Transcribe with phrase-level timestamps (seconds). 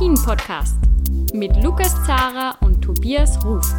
[0.00, 0.76] Der Alpin-Podcast
[1.34, 3.70] mit Lukas Zara und Tobias Ruf.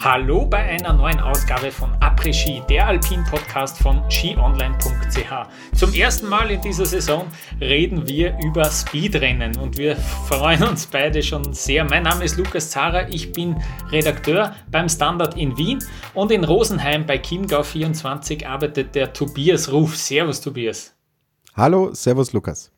[0.00, 5.76] Hallo bei einer neuen Ausgabe von Après Ski, der Alpin-Podcast von skionline.ch.
[5.76, 7.28] Zum ersten Mal in dieser Saison
[7.60, 11.84] reden wir über Speedrennen und wir freuen uns beide schon sehr.
[11.84, 13.54] Mein Name ist Lukas Zara, ich bin
[13.92, 15.78] Redakteur beim Standard in Wien
[16.14, 19.96] und in Rosenheim bei Chiemgau24 arbeitet der Tobias Ruf.
[19.96, 20.92] Servus Tobias.
[21.54, 22.72] Hallo, Servus Lukas.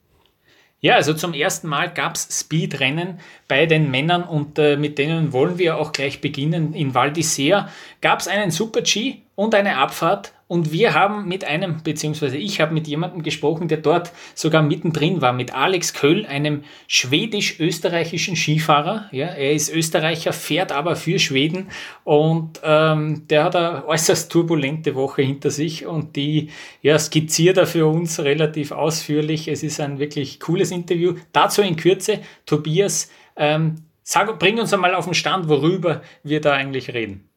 [0.84, 5.32] Ja, also zum ersten Mal gab es Speedrennen bei den Männern und äh, mit denen
[5.32, 6.74] wollen wir auch gleich beginnen.
[6.74, 7.68] In Val d'Isère
[8.00, 12.74] gab es einen Super-G und eine Abfahrt und wir haben mit einem, beziehungsweise ich habe
[12.74, 19.08] mit jemandem gesprochen, der dort sogar mittendrin war, mit Alex Köll, einem schwedisch-österreichischen Skifahrer.
[19.10, 21.70] Ja, er ist Österreicher, fährt aber für Schweden
[22.04, 26.50] und ähm, der hat eine äußerst turbulente Woche hinter sich und die
[26.82, 29.48] ja, skizziert er für uns relativ ausführlich.
[29.48, 31.14] Es ist ein wirklich cooles Interview.
[31.32, 36.52] Dazu in Kürze, Tobias, ähm, sag, bring uns einmal auf den Stand, worüber wir da
[36.52, 37.28] eigentlich reden.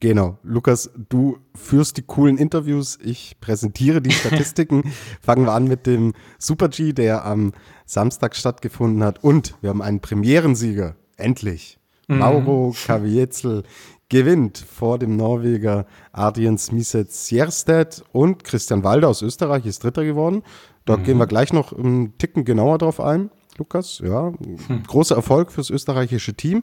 [0.00, 0.38] Genau.
[0.42, 4.92] Lukas, du führst die coolen Interviews, ich präsentiere die Statistiken.
[5.20, 7.52] Fangen wir an mit dem Super G, der am
[7.84, 9.22] Samstag stattgefunden hat.
[9.22, 10.96] Und wir haben einen Premierensieger.
[11.16, 11.78] Endlich.
[12.08, 12.18] Mhm.
[12.18, 13.64] Mauro Kaviezel
[14.08, 20.42] gewinnt vor dem Norweger Adrian Smiset Sjerstedt und Christian Walder aus Österreich ist Dritter geworden.
[20.84, 21.02] Da mhm.
[21.02, 23.30] gehen wir gleich noch einen Ticken genauer drauf ein.
[23.58, 24.32] Lukas, ja,
[24.66, 24.82] hm.
[24.86, 26.62] großer Erfolg fürs österreichische Team.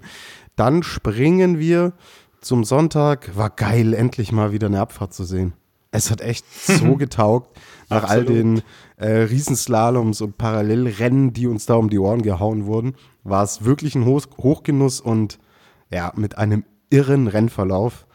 [0.56, 1.94] Dann springen wir
[2.42, 3.36] zum Sonntag.
[3.36, 5.54] War geil, endlich mal wieder eine Abfahrt zu sehen.
[5.92, 7.58] Es hat echt so getaugt,
[7.90, 8.64] nach all den
[8.98, 13.96] äh, Riesenslaloms und Parallelrennen, die uns da um die Ohren gehauen wurden, war es wirklich
[13.96, 15.40] ein Hoch Hochgenuss und
[15.92, 18.08] ja, mit einem irren Rennverlauf.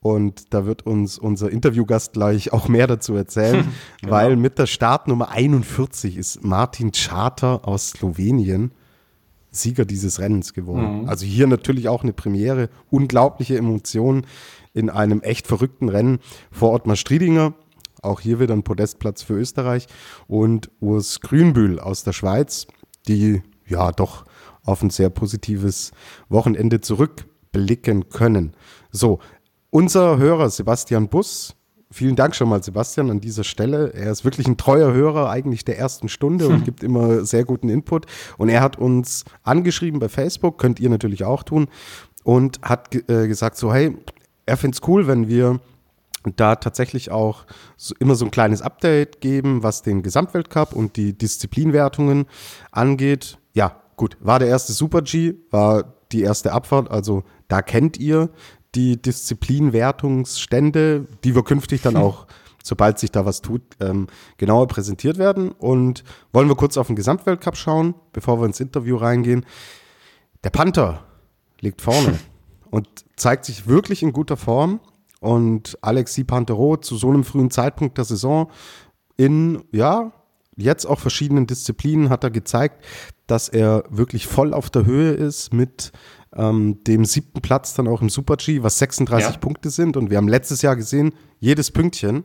[0.00, 3.66] Und da wird uns unser Interviewgast gleich auch mehr dazu erzählen,
[4.00, 4.12] genau.
[4.12, 8.72] weil mit der Startnummer 41 ist Martin Charter aus Slowenien.
[9.50, 11.02] Sieger dieses Rennens geworden.
[11.02, 11.08] Mhm.
[11.08, 14.26] Also hier natürlich auch eine Premiere, unglaubliche Emotionen
[14.74, 16.18] in einem echt verrückten Rennen
[16.50, 17.54] vor Ottmar Striedinger.
[18.02, 19.86] Auch hier wieder ein Podestplatz für Österreich
[20.28, 22.66] und Urs Grünbühl aus der Schweiz,
[23.08, 24.26] die ja doch
[24.62, 25.92] auf ein sehr positives
[26.28, 28.52] Wochenende zurückblicken können.
[28.90, 29.20] So,
[29.70, 31.56] unser Hörer Sebastian Buss
[31.92, 33.94] Vielen Dank schon mal, Sebastian, an dieser Stelle.
[33.94, 37.68] Er ist wirklich ein treuer Hörer eigentlich der ersten Stunde und gibt immer sehr guten
[37.68, 38.06] Input.
[38.38, 41.68] Und er hat uns angeschrieben bei Facebook, könnt ihr natürlich auch tun,
[42.24, 43.96] und hat äh, gesagt so, hey,
[44.46, 45.60] er findet es cool, wenn wir
[46.34, 51.16] da tatsächlich auch so, immer so ein kleines Update geben, was den Gesamtweltcup und die
[51.16, 52.26] Disziplinwertungen
[52.72, 53.38] angeht.
[53.54, 58.30] Ja, gut, war der erste Super G, war die erste Abfahrt, also da kennt ihr
[58.76, 62.26] die Disziplinwertungsstände, die wir künftig dann auch,
[62.62, 64.06] sobald sich da was tut, ähm,
[64.36, 65.52] genauer präsentiert werden.
[65.52, 69.46] Und wollen wir kurz auf den Gesamtweltcup schauen, bevor wir ins Interview reingehen.
[70.44, 71.04] Der Panther
[71.60, 72.18] liegt vorne
[72.70, 74.80] und zeigt sich wirklich in guter Form.
[75.20, 78.50] Und Alexis Pantero zu so einem frühen Zeitpunkt der Saison
[79.16, 80.12] in, ja,
[80.56, 82.84] jetzt auch verschiedenen Disziplinen hat er gezeigt,
[83.26, 85.92] dass er wirklich voll auf der Höhe ist mit
[86.36, 89.36] ähm, dem siebten Platz dann auch im Super G, was 36 ja.
[89.38, 89.96] Punkte sind.
[89.96, 92.24] Und wir haben letztes Jahr gesehen, jedes Pünktchen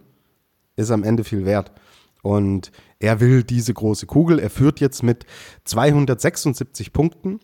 [0.75, 1.71] ist am Ende viel wert.
[2.21, 4.39] Und er will diese große Kugel.
[4.39, 5.25] Er führt jetzt mit
[5.65, 7.39] 276 Punkten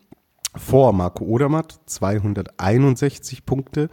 [0.55, 3.89] vor Marco Odermatt, 261 Punkte,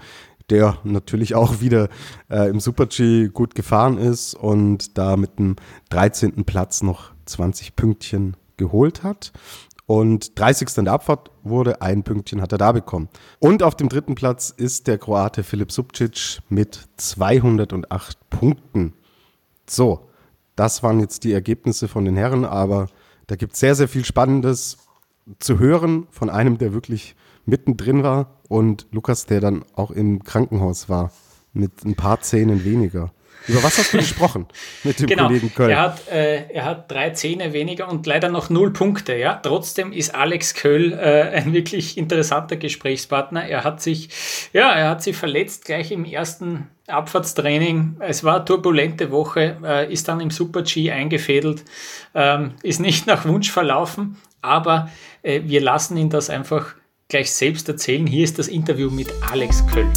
[0.50, 1.88] der natürlich auch wieder
[2.28, 5.56] äh, im Super G gut gefahren ist und da mit dem
[5.90, 6.44] 13.
[6.44, 9.32] Platz noch 20 Pünktchen geholt hat.
[9.86, 10.78] Und 30.
[10.78, 13.08] in der Abfahrt wurde ein Pünktchen hat er da bekommen.
[13.38, 18.94] Und auf dem dritten Platz ist der Kroate Filip Subcic mit 208 Punkten.
[19.68, 20.08] So,
[20.56, 22.86] das waren jetzt die Ergebnisse von den Herren, aber
[23.26, 24.78] da gibt es sehr, sehr viel Spannendes
[25.38, 27.14] zu hören von einem, der wirklich
[27.44, 31.12] mittendrin war und Lukas, der dann auch im Krankenhaus war
[31.52, 33.12] mit ein paar Zähnen weniger.
[33.46, 34.46] Über was hast du gesprochen
[34.84, 35.26] mit dem genau.
[35.26, 35.70] Kollegen Köll?
[35.70, 39.16] Er hat, äh, er hat drei Zähne weniger und leider noch null Punkte.
[39.16, 39.34] Ja?
[39.34, 43.46] Trotzdem ist Alex Köll äh, ein wirklich interessanter Gesprächspartner.
[43.46, 44.08] Er hat sich,
[44.52, 47.96] ja, er hat sich verletzt gleich im ersten Abfahrtstraining.
[48.00, 51.64] Es war eine turbulente Woche, äh, ist dann im Super G eingefädelt,
[52.14, 54.90] ähm, ist nicht nach Wunsch verlaufen, aber
[55.22, 56.74] äh, wir lassen ihn das einfach
[57.08, 58.06] gleich selbst erzählen.
[58.06, 59.90] Hier ist das Interview mit Alex Köll.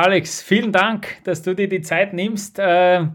[0.00, 2.58] Alex, vielen Dank, dass du dir die Zeit nimmst.
[2.58, 3.06] Äh,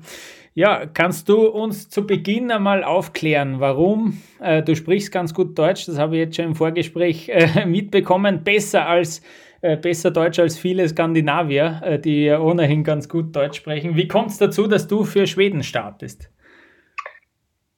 [0.58, 5.86] Ja, kannst du uns zu Beginn einmal aufklären, warum äh, du sprichst ganz gut Deutsch,
[5.86, 9.22] das habe ich jetzt schon im Vorgespräch äh, mitbekommen, besser als
[9.62, 13.98] äh, besser Deutsch als viele Skandinavier, äh, die ja ohnehin ganz gut Deutsch sprechen.
[13.98, 16.30] Wie kommt es dazu, dass du für Schweden startest?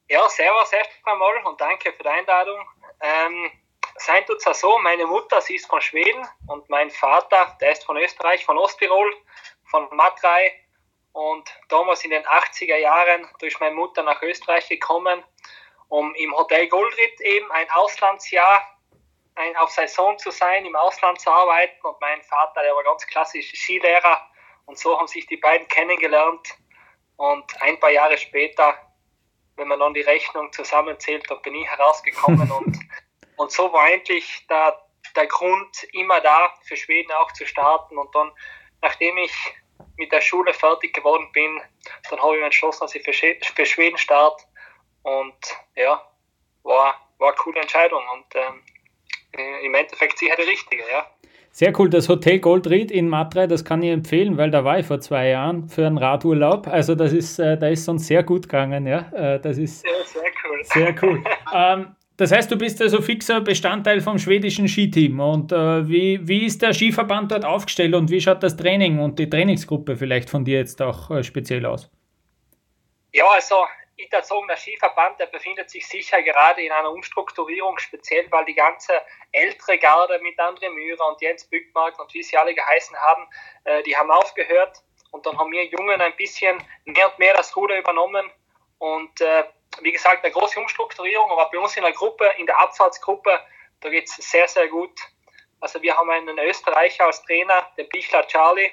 [0.10, 2.60] Ja, servus erst einmal und danke für die Einladung.
[3.02, 3.52] Ähm,
[3.98, 7.84] sein tut es so, meine Mutter, sie ist von Schweden und mein Vater, der ist
[7.84, 9.14] von Österreich, von Osttirol,
[9.70, 10.54] von Matrei
[11.14, 15.24] und damals in den 80er Jahren durch meine Mutter nach Österreich gekommen,
[15.90, 18.64] um im Hotel Goldrit eben ein Auslandsjahr
[19.36, 21.86] ein, auf Saison zu sein, im Ausland zu arbeiten.
[21.86, 24.20] Und mein Vater, der war ganz klassisch Skilehrer.
[24.66, 26.56] Und so haben sich die beiden kennengelernt.
[27.18, 28.88] Und ein paar Jahre später
[29.58, 32.80] wenn man dann die Rechnung zusammenzählt, dann bin ich herausgekommen und,
[33.38, 34.80] und so war eigentlich der,
[35.16, 37.98] der Grund immer da, für Schweden auch zu starten.
[37.98, 38.32] Und dann,
[38.82, 39.34] nachdem ich
[39.96, 41.62] mit der Schule fertig geworden bin,
[42.10, 44.44] dann habe ich mich entschlossen, dass ich für, für Schweden starte.
[45.04, 45.36] Und
[45.76, 46.02] ja,
[46.64, 48.64] war, war eine coole Entscheidung und ähm,
[49.64, 51.06] im Endeffekt sicher die richtige, ja.
[51.52, 54.86] Sehr cool, das Hotel Goldried in Matre, das kann ich empfehlen, weil da war ich
[54.86, 56.68] vor zwei Jahren für einen Radurlaub.
[56.68, 59.10] Also das ist, äh, da ist uns sehr gut gegangen, ja.
[59.12, 60.64] Äh, das ist sehr, sehr cool.
[60.64, 61.24] Sehr cool.
[61.54, 65.20] ähm, das heißt, du bist also fixer Bestandteil vom schwedischen Skiteam.
[65.20, 69.20] Und äh, wie, wie ist der Skiverband dort aufgestellt und wie schaut das Training und
[69.20, 71.92] die Trainingsgruppe vielleicht von dir jetzt auch äh, speziell aus?
[73.14, 73.56] Ja, also
[73.98, 78.94] Interzogener Skiverband, der befindet sich sicher gerade in einer Umstrukturierung, speziell weil die ganze
[79.32, 83.28] ältere Garde mit André Mürer und Jens Bückmark und wie sie alle geheißen haben,
[83.64, 87.56] äh, die haben aufgehört und dann haben wir Jungen ein bisschen mehr und mehr das
[87.56, 88.30] Ruder übernommen
[88.80, 89.44] und äh,
[89.82, 93.40] wie gesagt, eine große Umstrukturierung, aber bei uns in der Gruppe, in der Abfahrtsgruppe,
[93.82, 95.00] da geht es sehr, sehr gut.
[95.60, 98.72] Also wir haben einen Österreicher als Trainer, den Bichler Charlie,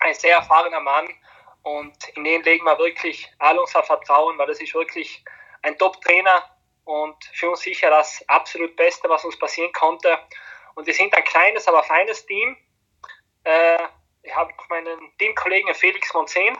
[0.00, 1.08] ein sehr erfahrener Mann,
[1.66, 5.24] und in den legen wir wirklich all unser Vertrauen, weil das ist wirklich
[5.62, 6.44] ein Top-Trainer
[6.84, 10.16] und für uns sicher das absolut Beste, was uns passieren konnte.
[10.76, 12.56] Und wir sind ein kleines, aber feines Team.
[13.42, 13.78] Äh,
[14.22, 16.56] ich habe meinen Teamkollegen Felix Monsen,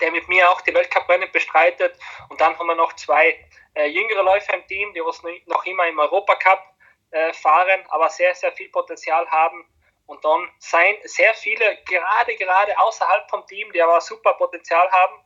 [0.00, 1.98] der mit mir auch die Weltcuprennen bestreitet.
[2.28, 3.38] Und dann haben wir noch zwei
[3.74, 6.62] äh, jüngere Läufer im Team, die uns noch immer im Europacup
[7.10, 9.64] äh, fahren, aber sehr, sehr viel Potenzial haben.
[10.06, 15.22] Und dann seien sehr viele gerade, gerade außerhalb vom Team, die aber super Potenzial haben.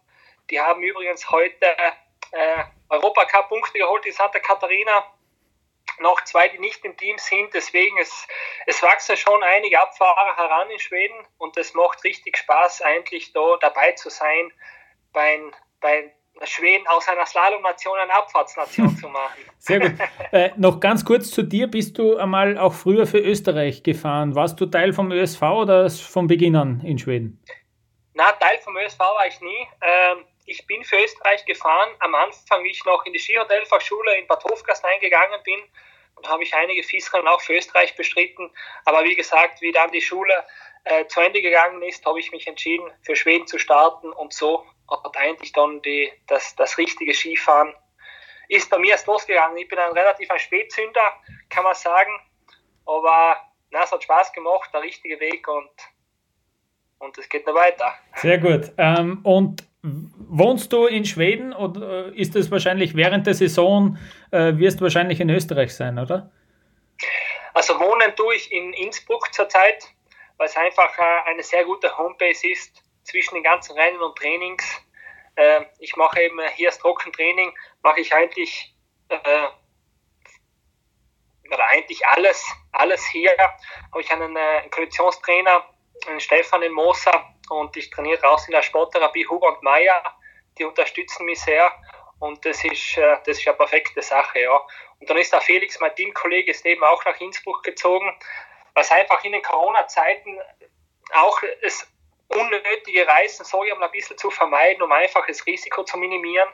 [0.51, 1.67] Die haben übrigens heute
[2.33, 5.05] äh, Europacup-Punkte geholt in Santa Catarina.
[6.01, 7.53] Noch zwei, die nicht im Team sind.
[7.55, 8.27] Deswegen, es,
[8.67, 13.57] es wachsen schon einige Abfahrer heran in Schweden und es macht richtig Spaß, eigentlich da
[13.61, 14.53] dabei zu sein
[15.13, 15.41] bei,
[15.81, 16.13] bei
[16.45, 19.41] Schweden aus einer Slalom-Nation eine Abfahrtsnation zu machen.
[19.59, 19.93] Sehr gut.
[20.33, 21.67] Äh, noch ganz kurz zu dir.
[21.67, 24.35] Bist du einmal auch früher für Österreich gefahren?
[24.35, 27.45] Warst du Teil vom ÖSV oder von Beginn an in Schweden?
[28.15, 29.69] Na, Teil vom ÖSV war ich nie.
[29.83, 31.91] Ähm, ich bin für Österreich gefahren.
[32.01, 35.61] Am Anfang, wie ich noch in die Skihotelfachschule in Bad Hofgastein gegangen bin,
[36.15, 38.51] und habe ich einige Fiesrennen auch für Österreich bestritten.
[38.85, 40.45] Aber wie gesagt, wie dann die Schule
[40.85, 44.65] äh, zu Ende gegangen ist, habe ich mich entschieden, für Schweden zu starten und so
[44.91, 47.75] hat eigentlich dann die, das, das richtige Skifahren
[48.49, 49.57] ist bei mir erst losgegangen.
[49.57, 51.15] Ich bin ein relativ ein Spätzünder,
[51.49, 52.13] kann man sagen.
[52.85, 53.37] Aber
[53.71, 55.71] na, es hat Spaß gemacht, der richtige Weg und,
[56.99, 57.95] und es geht noch weiter.
[58.17, 58.71] Sehr gut.
[58.77, 59.65] Ähm, und
[60.33, 63.99] wohnst du in Schweden oder äh, ist es wahrscheinlich während der Saison,
[64.31, 66.33] äh, wirst du wahrscheinlich in Österreich sein, oder?
[67.53, 69.85] Also wohnen tue ich in Innsbruck zurzeit,
[70.39, 74.65] weil es einfach äh, eine sehr gute Homebase ist zwischen den ganzen Rennen und Trainings.
[75.37, 78.75] Äh, ich mache eben hier das Trockentraining, mache ich eigentlich
[79.11, 79.47] äh,
[81.53, 83.31] oder eigentlich alles, alles hier.
[83.39, 85.67] Habe ich einen, äh, einen Konditionstrainer,
[86.07, 90.03] einen Stefan in Moser und ich trainiere draußen in der Sporttherapie Hugo und Meier.
[90.63, 91.73] Die unterstützen mich sehr
[92.21, 94.61] und das ist, äh, das ist eine perfekte Sache, ja.
[95.01, 98.17] Und dann ist der Felix, mein Teamkollege, ist eben auch nach Innsbruck gezogen,
[98.75, 100.39] was einfach in den Corona-Zeiten
[101.15, 101.85] auch es
[102.29, 106.49] unnötige Reisen so ein bisschen zu vermeiden, um einfach das Risiko zu minimieren.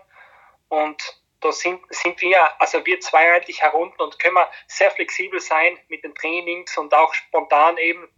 [0.68, 4.38] Und da sind, sind wir, also wir zwei eigentlich herunter und können
[4.68, 8.08] sehr flexibel sein mit den Trainings und auch spontan eben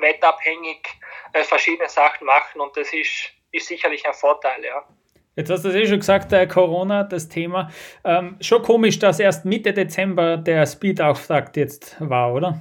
[0.00, 0.86] wettabhängig
[1.32, 4.86] äh, verschiedene Sachen machen und das ist, ist sicherlich ein Vorteil, ja.
[5.36, 7.70] Jetzt hast du es eh schon gesagt, äh, Corona, das Thema.
[8.04, 12.60] Ähm, schon komisch, dass erst Mitte Dezember der Speed-Auftakt jetzt war, oder?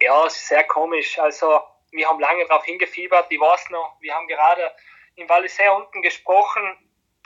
[0.00, 1.18] Ja, sehr komisch.
[1.18, 3.26] Also wir haben lange darauf hingefiebert.
[3.30, 4.70] Ich weiß noch, wir haben gerade
[5.16, 6.62] in Vallisay unten gesprochen.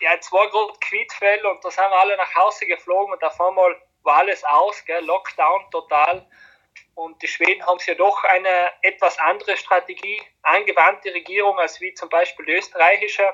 [0.00, 3.40] Ja, jetzt war gerade Quietfell und da sind wir alle nach Hause geflogen und auf
[3.40, 5.04] einmal war alles aus, gell?
[5.04, 6.26] Lockdown total.
[6.94, 11.92] Und die Schweden haben ja doch eine etwas andere Strategie angewandt, die Regierung, als wie
[11.94, 13.24] zum Beispiel die österreichische.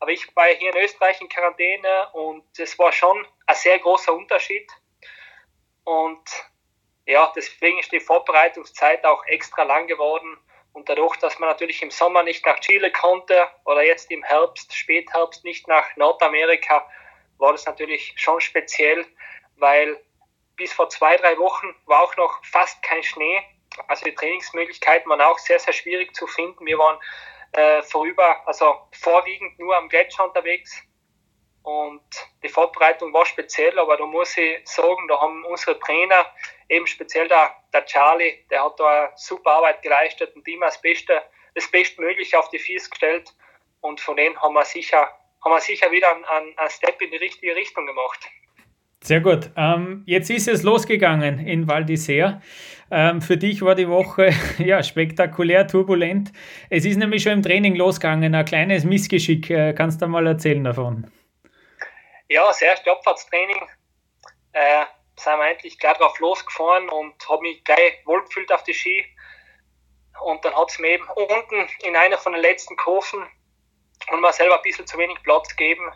[0.00, 4.12] Aber ich war hier in Österreich in Quarantäne und es war schon ein sehr großer
[4.12, 4.70] Unterschied.
[5.84, 6.24] Und
[7.06, 10.38] ja, deswegen ist die Vorbereitungszeit auch extra lang geworden.
[10.72, 14.74] Und dadurch, dass man natürlich im Sommer nicht nach Chile konnte oder jetzt im Herbst,
[14.74, 16.88] Spätherbst nicht nach Nordamerika,
[17.38, 19.06] war das natürlich schon speziell,
[19.56, 20.00] weil
[20.56, 23.40] bis vor zwei, drei Wochen war auch noch fast kein Schnee.
[23.88, 26.66] Also die Trainingsmöglichkeiten waren auch sehr, sehr schwierig zu finden.
[26.66, 26.98] Wir waren
[27.54, 30.82] äh, vorüber, also vorwiegend nur am Gletscher unterwegs.
[31.62, 32.02] Und
[32.42, 36.26] die Vorbereitung war speziell, aber da muss ich sagen, da haben unsere Trainer,
[36.68, 41.22] eben speziell der, der Charlie, der hat da super Arbeit geleistet und immer das Beste,
[41.54, 43.32] das Bestmögliche auf die Fies gestellt.
[43.80, 45.10] Und von denen haben wir sicher,
[45.42, 48.28] haben wir sicher wieder einen, einen Step in die richtige Richtung gemacht.
[49.04, 49.50] Sehr gut.
[49.54, 52.40] Ähm, jetzt ist es losgegangen in Val d'Isère.
[52.90, 56.32] Ähm, für dich war die Woche ja, spektakulär, turbulent.
[56.70, 59.50] Es ist nämlich schon im Training losgegangen, ein kleines Missgeschick.
[59.50, 61.10] Äh, kannst du mal erzählen davon?
[62.30, 63.68] Ja, das erste Abfahrtstraining
[64.54, 64.84] äh,
[65.16, 69.04] sind wir endlich gleich drauf losgefahren und habe mich gleich wohlgefühlt auf die Ski.
[70.24, 73.22] Und dann hat es mir eben unten in einer von den letzten Kurven
[74.10, 75.92] und mir selber ein bisschen zu wenig Platz gegeben.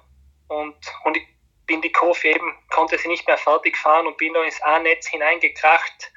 [0.49, 1.38] Und, und ich
[1.69, 5.07] bin die Kurve eben, konnte sie nicht mehr fertig fahren und bin da ins A-Netz
[5.07, 6.11] hineingekracht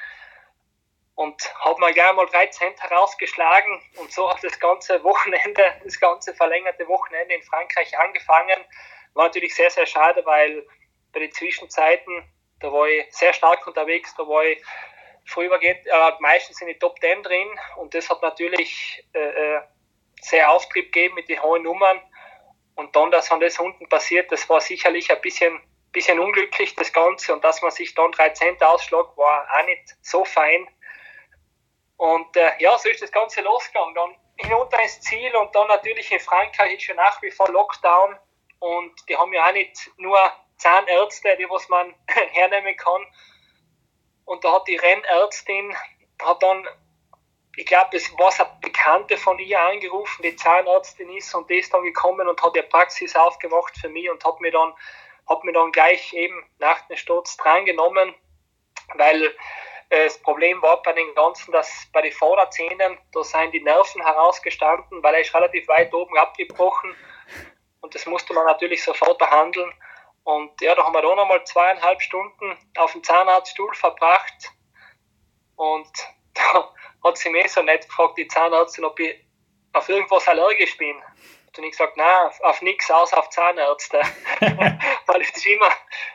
[1.13, 5.99] und habe mal gleich mal drei Cent herausgeschlagen und so hat das ganze Wochenende, das
[5.99, 8.65] ganze verlängerte Wochenende in Frankreich angefangen.
[9.13, 10.65] War natürlich sehr, sehr schade, weil
[11.11, 12.23] bei den Zwischenzeiten,
[12.61, 14.63] da war ich sehr stark unterwegs, da war ich
[15.25, 19.61] vorübergehend äh, meistens in die Top 10 drin und das hat natürlich äh, äh,
[20.21, 22.01] sehr Auftrieb gegeben mit den hohen Nummern
[22.75, 25.61] und dann, dass dann das unten passiert, das war sicherlich ein bisschen,
[25.91, 27.33] bisschen unglücklich, das Ganze.
[27.33, 30.67] Und dass man sich dann drei Cent ausschlagt, war auch nicht so fein.
[31.97, 33.93] Und äh, ja, so ist das Ganze losgegangen.
[33.93, 38.17] Dann hinunter ins Ziel und dann natürlich in Frankreich ist schon nach wie vor Lockdown.
[38.59, 40.17] Und die haben ja auch nicht nur
[40.57, 43.05] Zahnärzte, die was man hernehmen kann.
[44.25, 45.75] Und da hat die Rennärztin
[46.21, 46.67] hat dann
[47.55, 51.73] ich glaube, es war eine Bekannte von ihr angerufen, die Zahnärztin ist und die ist
[51.73, 54.73] dann gekommen und hat ihr Praxis aufgemacht für mich und hat mir dann,
[55.27, 58.15] hat mir dann gleich eben nach dem Sturz drangenommen,
[58.95, 59.25] weil
[59.89, 64.01] äh, das Problem war bei den ganzen, dass bei den Vorderzähnen, da sind die Nerven
[64.01, 66.95] herausgestanden, weil er ist relativ weit oben abgebrochen
[67.81, 69.71] und das musste man natürlich sofort behandeln.
[70.23, 74.51] Und ja, da haben wir da nochmal zweieinhalb Stunden auf dem Zahnarztstuhl verbracht
[75.55, 75.91] und
[76.33, 79.15] da, hat sie mich so nett gefragt, die Zahnärztin, ob ich
[79.73, 80.95] auf irgendwas allergisch bin.
[81.57, 83.99] Und ich gesagt, nein, auf, nichts außer auf Zahnärzte.
[84.39, 85.69] Weil es ist immer,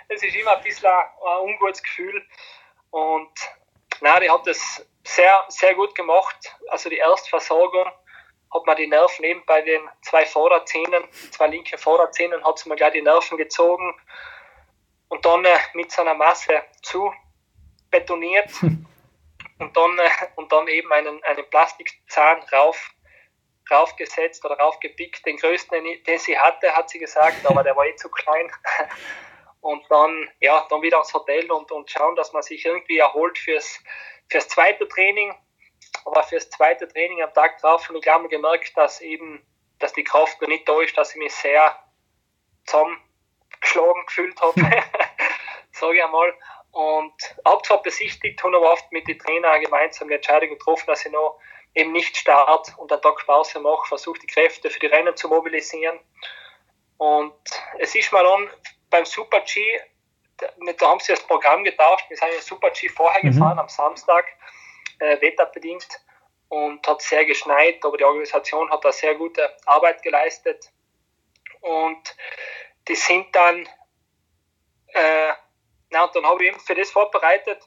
[0.08, 2.24] es ist immer ein bisschen ein, ein ungutes Gefühl.
[2.90, 3.32] Und
[4.00, 6.54] nein, die hat das sehr, sehr gut gemacht.
[6.68, 7.86] Also die Erstversorgung
[8.52, 12.76] hat man die Nerven eben bei den zwei Vorderzähnen, zwei linken Vorderzähnen, hat sie mir
[12.76, 13.94] gleich die Nerven gezogen
[15.08, 17.12] und dann äh, mit so einer Masse zu
[17.90, 18.50] betoniert.
[19.58, 22.90] und dann, äh, und dann eben einen, einen Plastikzahn rauf,
[23.70, 25.24] raufgesetzt oder raufgepickt.
[25.26, 28.50] Den größten, den sie hatte, hat sie gesagt, aber der war eh zu klein.
[29.60, 33.36] Und dann, ja, dann wieder ans Hotel und, und schauen, dass man sich irgendwie erholt
[33.36, 33.80] fürs,
[34.30, 35.34] fürs zweite Training.
[36.04, 39.44] Aber fürs zweite Training am Tag drauf und ich habe gemerkt, dass eben,
[39.80, 41.76] dass die Kraft noch nicht da ist, dass ich mich sehr
[42.64, 44.54] zusammengeschlagen gefühlt habe,
[45.72, 46.32] sage ich einmal.
[46.76, 47.14] Und
[47.62, 51.40] zwar besichtigt, habe aber oft mit den Trainern gemeinsam die Entscheidung getroffen, dass ich noch
[51.74, 55.26] eben nicht start und einen Tag Pause mache, versuche die Kräfte für die Rennen zu
[55.28, 55.98] mobilisieren.
[56.98, 57.32] Und
[57.78, 58.50] es ist mal dann
[58.90, 59.80] beim Super G,
[60.36, 63.32] da haben sie das Programm getauscht, wir sind ja Super G vorher mhm.
[63.32, 64.26] gefahren am Samstag,
[64.98, 65.88] äh, wetterbedingt
[66.50, 70.70] und hat sehr geschneit, aber die Organisation hat da sehr gute Arbeit geleistet.
[71.62, 72.14] Und
[72.86, 73.66] die sind dann
[74.88, 75.32] äh,
[75.90, 77.62] na, und dann habe ich eben für das vorbereitet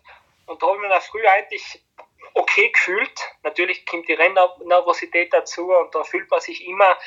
[0.45, 1.83] und da habe ich mich früh eigentlich
[2.33, 3.19] okay gefühlt.
[3.43, 6.97] Natürlich kommt die Rennnervosität dazu und da fühlt man sich immer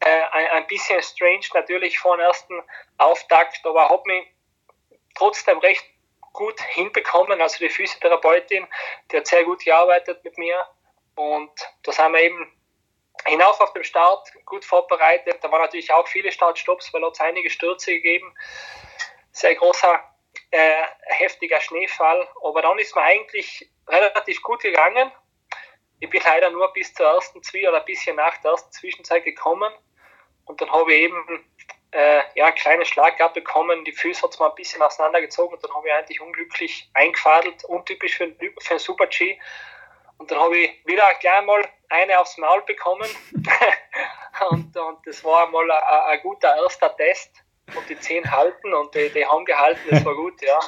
[0.00, 2.62] äh, ein, ein, bisschen strange natürlich vor dem ersten
[2.98, 4.26] Auftakt, aber habe mich
[5.14, 5.84] trotzdem recht
[6.32, 7.40] gut hinbekommen.
[7.40, 8.66] Also die Physiotherapeutin,
[9.10, 10.66] die hat sehr gut gearbeitet mit mir
[11.14, 11.52] und
[11.82, 12.52] da sind wir eben
[13.26, 15.38] hinauf auf dem Start gut vorbereitet.
[15.42, 18.34] Da waren natürlich auch viele Startstops, weil es einige Stürze gegeben.
[19.32, 20.13] Sehr großer
[20.54, 22.28] äh, heftiger Schneefall.
[22.44, 25.10] Aber dann ist mir eigentlich relativ gut gegangen.
[25.98, 29.24] Ich bin leider nur bis zur ersten Zwie oder ein bisschen nach der ersten Zwischenzeit
[29.24, 29.72] gekommen.
[30.44, 31.44] Und dann habe ich eben
[31.90, 33.84] äh, ja, einen kleinen Schlag gehabt bekommen.
[33.84, 37.64] Die Füße hat es mal ein bisschen auseinandergezogen und dann habe ich eigentlich unglücklich eingefadelt,
[37.64, 39.38] untypisch für, für einen Super G.
[40.18, 43.08] Und dann habe ich wieder gleich mal eine aufs Maul bekommen.
[44.50, 47.43] und, und das war mal ein, ein guter erster Test
[47.74, 50.58] und die zehn halten und die, die haben gehalten, das war gut, ja.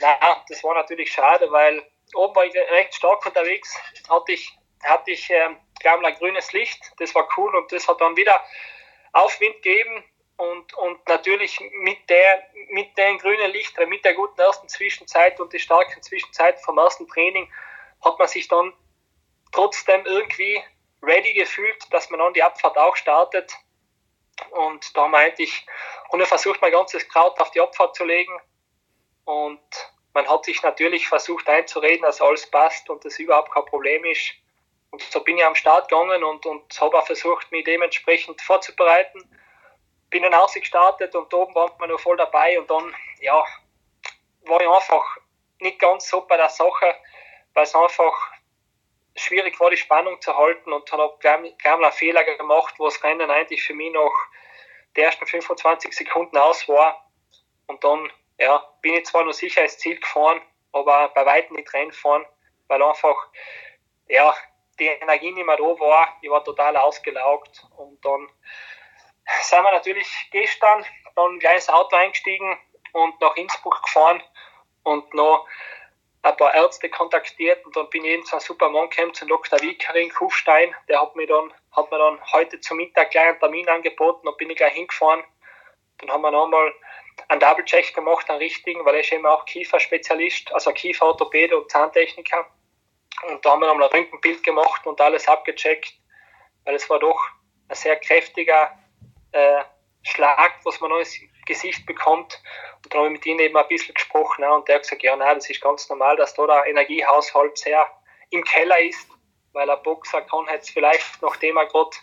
[0.00, 1.82] Na, das war natürlich schade, weil
[2.14, 3.74] oben war ich recht stark unterwegs,
[4.08, 8.16] hatte ich, hatte ich ähm, ein grünes Licht, das war cool und das hat dann
[8.16, 8.42] wieder
[9.12, 10.04] Aufwind gegeben
[10.36, 15.52] und, und natürlich mit der, mit den grünen Lichtern, mit der guten ersten Zwischenzeit und
[15.52, 17.50] die starken Zwischenzeit vom ersten Training
[18.04, 18.72] hat man sich dann
[19.52, 20.62] trotzdem irgendwie
[21.02, 23.52] ready gefühlt, dass man dann die Abfahrt auch startet.
[24.50, 25.66] Und da meinte ich,
[26.10, 28.38] und er versucht mein ganzes Kraut auf die Abfahrt zu legen.
[29.24, 29.60] Und
[30.12, 34.32] man hat sich natürlich versucht einzureden, dass alles passt und das überhaupt kein Problem ist.
[34.90, 39.20] Und so bin ich am Start gegangen und, und habe auch versucht, mich dementsprechend vorzubereiten.
[40.10, 43.44] Bin dann ausgestartet und oben war man noch voll dabei und dann, ja,
[44.46, 45.18] war ich einfach
[45.58, 46.94] nicht ganz so bei der Sache,
[47.54, 48.32] weil es einfach
[49.16, 53.30] schwierig war, die Spannung zu halten und dann mal einen Fehler gemacht, wo das Rennen
[53.30, 54.14] eigentlich für mich noch
[54.96, 57.10] die ersten 25 Sekunden aus war.
[57.66, 60.40] Und dann ja, bin ich zwar noch sicher ins Ziel gefahren,
[60.72, 62.24] aber bei weitem nicht reinfahren,
[62.68, 63.16] weil einfach
[64.08, 64.34] ja,
[64.78, 66.16] die Energie nicht mehr da war.
[66.22, 68.28] Ich war total ausgelaugt und dann
[69.42, 72.58] sind wir natürlich gestern dann gleich ins Auto eingestiegen
[72.92, 74.22] und nach Innsbruck gefahren
[74.84, 75.46] und noch
[76.26, 79.60] ein paar Ärzte kontaktiert und dann bin ich eben zu einem Supermann gekommen, zum Dr.
[79.60, 80.74] Wiekering Kufstein.
[80.88, 84.36] Der hat mir dann, hat mir dann heute zum Mittag gleich einen Termin angeboten und
[84.36, 85.22] bin ich gleich hingefahren.
[85.98, 86.72] Dann haben wir nochmal
[87.28, 92.46] einen Double-Check gemacht, einen richtigen, weil er ist eben auch Kieferspezialist, also Kieferorthopäde und Zahntechniker.
[93.28, 95.94] Und da haben wir nochmal ein Röntgenbild gemacht und alles abgecheckt,
[96.64, 97.20] weil es war doch
[97.68, 98.76] ein sehr kräftiger
[99.32, 99.62] äh,
[100.02, 102.42] Schlag, was man ins Gesicht bekommt.
[102.84, 105.02] Und dann habe ich mit ihm eben ein bisschen gesprochen ne, und der hat gesagt,
[105.02, 107.90] ja, nein, das ist ganz normal, dass da der Energiehaushalt sehr
[108.30, 109.08] im Keller ist,
[109.52, 111.96] weil ein Boxer kann jetzt vielleicht, nachdem er gerade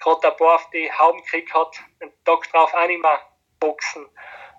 [0.00, 3.20] gerade ein paar auf die Hauben gekriegt hat, einen Tag drauf auch nicht mehr
[3.60, 4.08] boxen.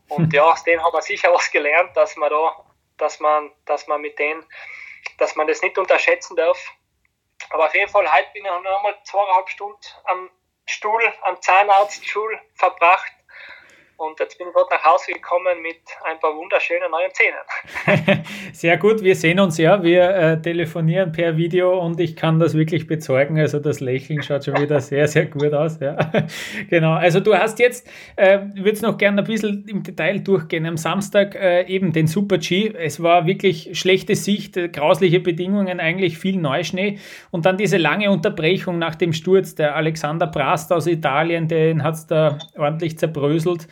[0.07, 2.63] Und ja, aus denen haben wir sicher was gelernt, dass man da,
[2.97, 4.45] dass man, dass man mit denen,
[5.17, 6.59] dass man das nicht unterschätzen darf.
[7.49, 10.29] Aber auf jeden Fall, heute bin ich noch einmal zweieinhalb Stunden am
[10.67, 13.11] Stuhl, am Zahnarztstuhl verbracht
[14.01, 15.77] und jetzt bin ich gerade nach Hause gekommen mit
[16.09, 18.23] ein paar wunderschönen neuen Zähnen.
[18.53, 19.83] Sehr gut, wir sehen uns ja.
[19.83, 23.37] Wir äh, telefonieren per Video und ich kann das wirklich bezeugen.
[23.39, 25.79] Also das Lächeln schaut schon wieder sehr, sehr gut aus.
[25.79, 26.11] Ja.
[26.69, 26.93] genau.
[26.93, 30.65] Also du hast jetzt, äh, würde es noch gerne ein bisschen im Detail durchgehen.
[30.65, 32.73] Am Samstag äh, eben den Super G.
[32.75, 36.97] Es war wirklich schlechte Sicht, äh, grausliche Bedingungen, eigentlich viel Neuschnee
[37.29, 39.53] und dann diese lange Unterbrechung nach dem Sturz.
[39.53, 43.67] Der Alexander Prast aus Italien, den hat es da ordentlich zerbröselt.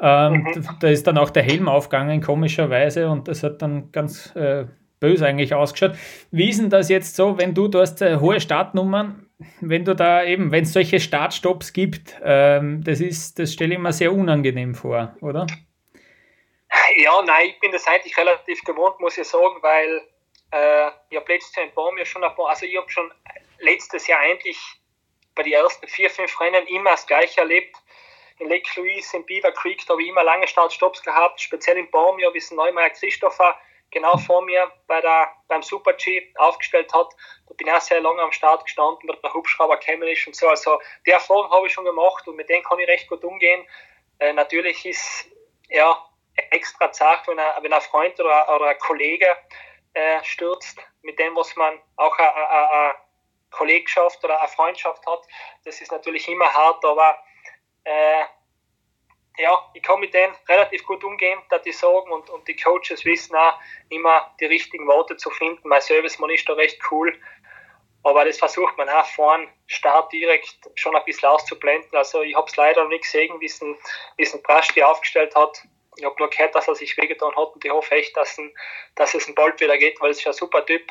[0.00, 0.68] Ähm, mhm.
[0.80, 4.66] Da ist dann auch der Helm aufgegangen, komischerweise, und das hat dann ganz äh,
[4.98, 5.96] böse eigentlich ausgeschaut.
[6.30, 9.26] Wie ist denn das jetzt so, wenn du, du hast äh, hohe Startnummern,
[9.60, 13.80] wenn du da eben, wenn es solche Startstops gibt, ähm, das ist, das stelle ich
[13.80, 15.46] mir sehr unangenehm vor, oder?
[16.96, 20.02] Ja, nein, ich bin das eigentlich relativ gewohnt, muss ich sagen, weil
[20.52, 23.10] äh, ich habe letztes Jahr in Baum ja schon ein paar, also ich habe schon
[23.60, 24.58] letztes Jahr eigentlich
[25.34, 27.76] bei den ersten vier, fünf Rennen immer das gleiche erlebt
[28.40, 31.90] in Lake Louise, in Beaver Creek, da habe ich immer lange Startstops gehabt, speziell in
[31.90, 33.58] Baumjahr, wie es Neumeier Christopher
[33.90, 37.12] genau vor mir bei der, beim Super G aufgestellt hat.
[37.48, 40.36] Da bin ich auch sehr lange am Start gestanden, mit der Hubschrauber gekommen ist und
[40.36, 40.48] so.
[40.48, 43.66] Also die Erfahrung habe ich schon gemacht und mit denen kann ich recht gut umgehen.
[44.18, 45.26] Äh, natürlich ist
[45.68, 45.98] ja
[46.50, 49.36] extra zart, wenn ein, wenn ein Freund oder, oder ein Kollege
[49.94, 52.94] äh, stürzt, mit dem, was man auch eine
[53.50, 55.26] Kollegschaft oder eine Freundschaft hat.
[55.64, 57.18] Das ist natürlich immer hart, aber
[57.84, 58.24] äh,
[59.38, 63.04] ja, ich kann mit denen relativ gut umgehen, dass die sagen, und, und die Coaches
[63.04, 65.66] wissen auch immer die richtigen Worte zu finden.
[65.68, 67.16] Mein Serviceman ist da recht cool,
[68.02, 71.96] aber das versucht man auch vorn Start direkt schon ein bisschen auszublenden.
[71.96, 73.76] Also ich habe es leider noch nicht gesehen, wie es ein,
[74.18, 75.62] ein Prasti aufgestellt hat.
[75.96, 78.54] Ich habe nur gehört, dass er sich wehgetan hat und ich hoffe echt, dass, ein,
[78.94, 80.90] dass es ein bald wieder geht, weil es ist ein super Typ.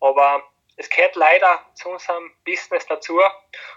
[0.00, 0.44] Aber
[0.76, 3.20] es gehört leider zu unserem Business dazu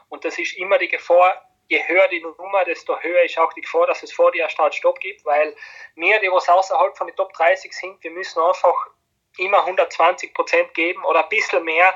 [0.09, 1.41] und das ist immer die Gefahr,
[1.73, 4.51] je höher die Nummer, desto höher ist auch die Gefahr, dass es vor dir einen
[4.51, 5.55] Start-Stopp gibt, weil
[5.95, 8.89] wir, die was außerhalb von den Top 30 sind, wir müssen einfach
[9.37, 11.95] immer 120 Prozent geben oder ein bisschen mehr,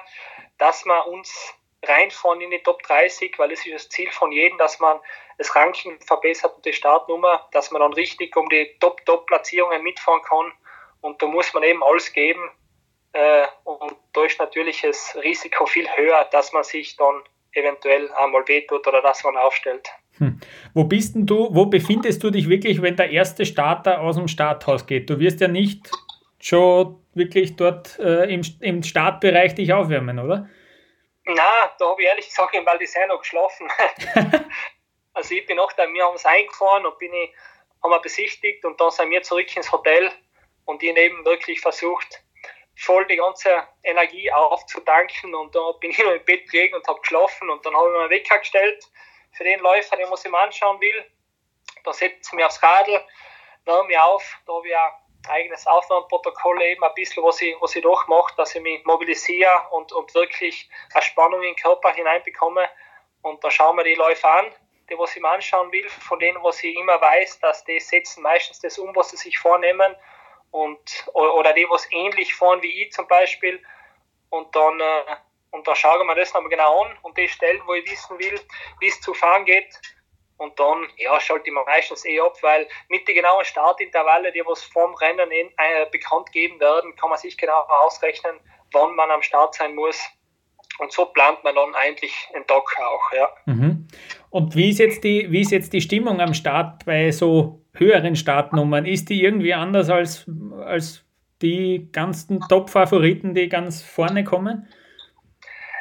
[0.57, 1.53] dass wir uns
[1.85, 4.99] reinfahren in die Top 30, weil es ist das Ziel von jedem, dass man
[5.37, 10.51] das Ranking verbessert und die Startnummer, dass man dann richtig um die Top-Top-Platzierungen mitfahren kann.
[11.01, 12.49] Und da muss man eben alles geben
[13.13, 17.23] äh, und da ist natürlich das Risiko viel höher, dass man sich dann
[17.57, 19.89] eventuell einmal wehtut oder das man aufstellt.
[20.17, 20.39] Hm.
[20.73, 24.27] Wo bist denn du, wo befindest du dich wirklich, wenn der erste Starter aus dem
[24.27, 25.09] Starthaus geht?
[25.09, 25.91] Du wirst ja nicht
[26.39, 30.49] schon wirklich dort äh, im, im Startbereich dich aufwärmen, oder?
[31.25, 33.69] Na, da habe ich ehrlich gesagt in Val noch geschlafen.
[35.13, 37.33] also ich bin auch da, wir haben es eingefahren und bin ich,
[37.83, 40.09] haben wir besichtigt und dann sind wir zurück ins Hotel
[40.65, 42.23] und ich eben wirklich versucht,
[42.77, 46.99] voll die ganze Energie aufzudanken und da bin ich noch im Bett gelegen und habe
[47.01, 48.85] geschlafen und dann habe ich mir einen Wecker gestellt
[49.31, 51.05] für den Läufer, den ich mir anschauen will.
[51.83, 53.03] Da setze ich mich aufs Radl,
[53.65, 57.75] nehme mich auf, da habe ich ein eigenes Aufnahmeprotokoll eben ein bisschen, was ich, was
[57.75, 62.69] ich durchmache, dass ich mich mobilisiere und, und wirklich eine Spannung in den Körper hineinbekomme
[63.23, 64.53] und da schauen wir die Läufer an,
[64.89, 68.21] die was ich mir anschauen will, von denen, was ich immer weiß, dass die setzen
[68.21, 69.95] meistens das um, was sie sich vornehmen
[70.51, 73.61] und, oder die, was ähnlich fahren wie ich zum Beispiel.
[74.29, 75.15] Und dann, äh,
[75.51, 78.39] und dann schauen wir das nochmal genau an und die Stellen, wo ich wissen will,
[78.79, 79.79] wie es zu fahren geht.
[80.37, 84.45] Und dann, ja, schalte ich mir meistens eh ab, weil mit den genauen Startintervalle, die
[84.45, 88.39] was vorm Rennen in, äh, bekannt geben werden, kann man sich genau ausrechnen,
[88.71, 89.99] wann man am Start sein muss.
[90.79, 93.29] Und so plant man dann eigentlich den Tag auch, ja.
[93.45, 93.87] Mhm.
[94.29, 98.15] Und wie ist jetzt die, wie ist jetzt die Stimmung am Start bei so höheren
[98.15, 98.85] Startnummern?
[98.85, 100.25] Ist die irgendwie anders als,
[100.63, 101.03] als
[101.41, 104.67] die ganzen Top-Favoriten, die ganz vorne kommen?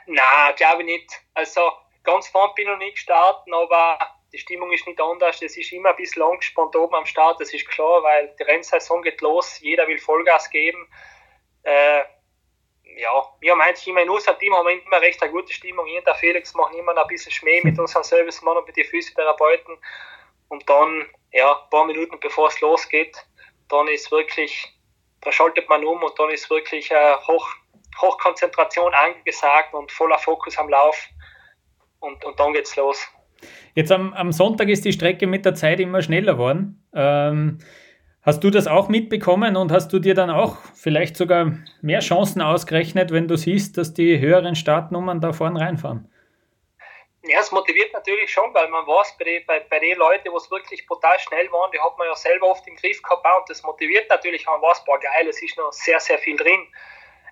[0.07, 1.11] Na, glaube ich nicht.
[1.35, 1.61] Also
[2.05, 3.99] ganz vorne bin ich noch nicht gestartet, aber
[4.33, 5.43] die Stimmung ist nicht anders.
[5.43, 9.03] Es ist immer ein bisschen angespannt oben am Start, das ist klar, weil die Rennsaison
[9.03, 10.89] geht los, jeder will Vollgas geben.
[11.63, 12.03] Äh,
[12.97, 15.87] ja, wir haben eigentlich immer in unserem Team haben wir immer recht eine gute Stimmung.
[15.87, 18.87] Ich und der Felix machen immer ein bisschen Schmäh mit unserem Servicemann und mit den
[18.87, 19.77] Physiotherapeuten.
[20.49, 23.17] Und dann, ja, ein paar Minuten bevor es losgeht,
[23.69, 24.73] dann ist wirklich,
[25.21, 27.47] da schaltet man um und dann ist wirklich äh, Hoch,
[28.01, 31.09] Hochkonzentration angesagt und voller Fokus am Lauf.
[32.01, 33.07] Und, und dann geht's los.
[33.75, 36.89] Jetzt am, am Sonntag ist die Strecke mit der Zeit immer schneller geworden.
[36.95, 37.59] Ähm,
[38.27, 42.43] hast du das auch mitbekommen und hast du dir dann auch vielleicht sogar mehr Chancen
[42.43, 46.11] ausgerechnet, wenn du siehst, dass die höheren Startnummern da vorne reinfahren?
[47.23, 50.51] Ja, es motiviert natürlich schon, weil man weiß, bei den bei, bei die Leuten, die
[50.51, 53.63] wirklich brutal schnell waren, die hat man ja selber oft im Griff gehabt und das
[53.63, 56.67] motiviert natürlich, man weiß, boah geil, es ist noch sehr, sehr viel drin.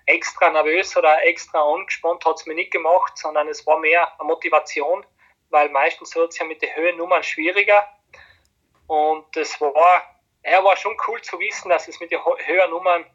[0.05, 4.27] Extra nervös oder extra angespannt hat es mir nicht gemacht, sondern es war mehr eine
[4.27, 5.05] Motivation,
[5.49, 7.87] weil meistens wird es ja mit den Höhennummern schwieriger
[8.87, 10.14] und das war,
[10.45, 13.05] er war schon cool zu wissen, dass es mit den Höhennummern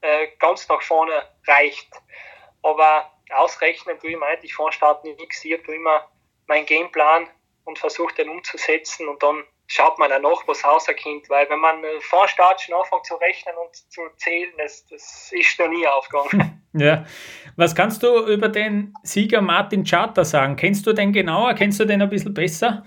[0.00, 1.88] äh, ganz nach vorne reicht.
[2.62, 6.08] Aber ausrechnen tue ich meinte ich vor Start nichts, ich tue immer
[6.46, 7.28] meinen Gameplan
[7.64, 11.84] und versuche den umzusetzen und dann schaut man dann noch, was rauskommt, weil wenn man
[11.84, 15.86] äh, vor Start schon anfängt zu rechnen und zu zählen, das, das ist noch nie
[15.86, 16.66] aufgegangen.
[16.72, 17.04] ja.
[17.56, 20.56] Was kannst du über den Sieger Martin Charter sagen?
[20.56, 21.52] Kennst du den genauer?
[21.52, 22.82] Kennst du den ein bisschen besser?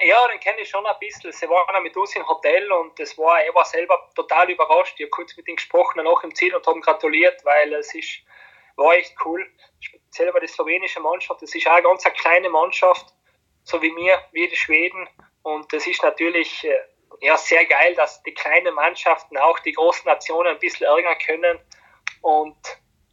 [0.00, 1.32] Ja, den kenne ich schon ein bisschen.
[1.32, 4.94] Sie waren mit uns im Hotel und das war, er war selber total überrascht.
[4.96, 8.20] Ich habe kurz mit ihm gesprochen, danach im Ziel und haben gratuliert, weil es ist,
[8.76, 9.44] war echt cool
[9.80, 13.14] speziell bei der slowenischen Mannschaft, das ist auch eine ganz eine kleine Mannschaft,
[13.62, 15.08] so wie mir, wie die Schweden.
[15.42, 16.78] Und das ist natürlich äh,
[17.20, 21.58] ja, sehr geil, dass die kleinen Mannschaften auch die großen Nationen ein bisschen ärgern können.
[22.22, 22.56] Und,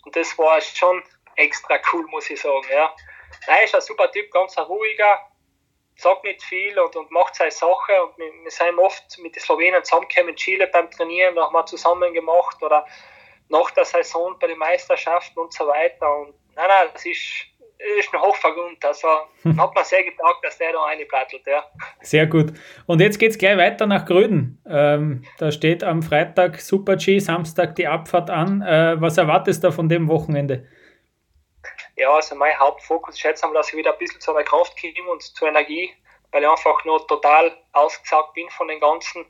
[0.03, 1.03] und das war schon
[1.35, 2.67] extra cool, muss ich sagen.
[2.71, 2.95] Ja.
[3.47, 5.19] Er ist ein super Typ, ganz ein ruhiger,
[5.95, 8.03] sagt nicht viel und, und macht seine Sache.
[8.03, 11.65] Und wir, wir sind oft mit den Slowenen zusammengekommen in Chile beim Trainieren, haben wir
[11.65, 12.85] zusammen gemacht oder
[13.49, 16.19] nach der Saison bei den Meisterschaften und so weiter.
[16.19, 17.45] Und nein, nein, das ist,
[17.97, 18.83] ist ein Hochvergrund.
[18.83, 19.07] Also
[19.43, 19.61] hm.
[19.61, 21.63] hat man sehr getaugt, dass der da reinplattelt, ja.
[22.01, 22.53] Sehr gut.
[22.87, 24.61] Und jetzt geht es gleich weiter nach Gröden.
[24.67, 28.61] Ähm, da steht am Freitag Super G, Samstag die Abfahrt an.
[28.61, 30.67] Äh, was erwartest du von dem Wochenende?
[31.95, 34.75] Ja, also mein Hauptfokus ist jetzt einmal, dass ich wieder ein bisschen zu einer Kraft
[34.79, 35.95] komme und zur Energie,
[36.31, 39.25] weil ich einfach nur total ausgesagt bin von den Ganzen.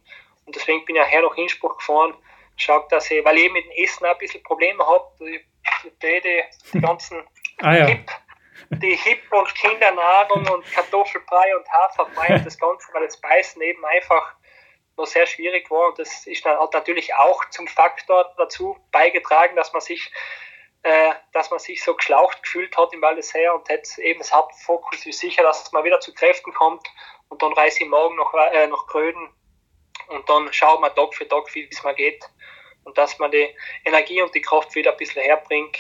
[0.46, 2.16] Und deswegen bin ich ja her nach Innsbruck gefahren.
[2.58, 5.46] Schaut, dass ich, weil ich mit dem Essen auch ein bisschen Probleme habe, die,
[6.02, 7.24] die, die ganzen
[7.62, 7.86] ah, ja.
[7.86, 8.10] Hip,
[8.72, 13.84] die Hip- und Kindernahrung und Kartoffelbrei und Haferbrei und das Ganze, weil das Beißen eben
[13.86, 14.34] einfach
[14.98, 15.90] noch sehr schwierig war.
[15.90, 20.12] Und das ist dann, hat natürlich auch zum Faktor dazu beigetragen, dass man sich
[20.86, 24.32] äh, dass man sich so geschlaucht gefühlt hat im Val d'Isère und jetzt eben das
[24.32, 26.88] Hauptfokus ist sicher, dass man wieder zu Kräften kommt
[27.28, 29.28] und dann reise ich morgen noch äh, nach Gröden
[30.10, 32.24] und dann schauen wir Tag für Tag, wie es mir geht
[32.84, 33.48] und dass man die
[33.84, 35.76] Energie und die Kraft wieder ein bisschen herbringt,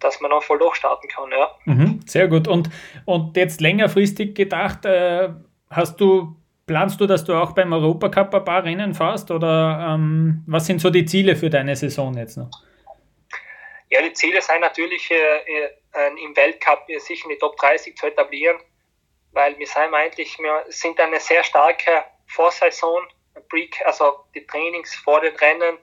[0.00, 1.30] dass man dann voll durchstarten kann.
[1.30, 1.50] Ja.
[1.66, 2.48] Mhm, sehr gut.
[2.48, 2.70] Und,
[3.04, 5.28] und jetzt längerfristig gedacht, äh,
[5.68, 10.42] hast du, planst du, dass du auch beim Europacup ein paar Rennen fährst oder ähm,
[10.46, 12.48] was sind so die Ziele für deine Saison jetzt noch?
[13.90, 15.16] Ja, die Ziele sind natürlich äh,
[15.92, 18.58] äh, im Weltcup sich in die Top 30 zu etablieren,
[19.32, 23.06] weil wir sind eigentlich, wir sind eine sehr starke Vorsaison,
[23.84, 25.78] also die Trainings vor den Rennen,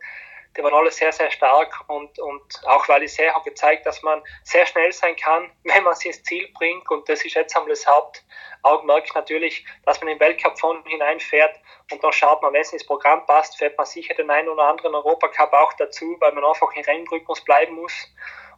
[0.58, 4.66] die waren alle sehr, sehr stark und, und auch Wallisee hat gezeigt, dass man sehr
[4.66, 6.90] schnell sein kann, wenn man sie ins Ziel bringt.
[6.90, 11.60] Und das ist jetzt einmal das Hauptaugenmerk natürlich, dass man im Weltcup von hineinfährt
[11.92, 14.64] und dann schaut man, wenn es ins Programm passt, fährt man sicher den einen oder
[14.64, 17.94] anderen Europacup auch dazu, weil man einfach im Rennrhythmus bleiben muss.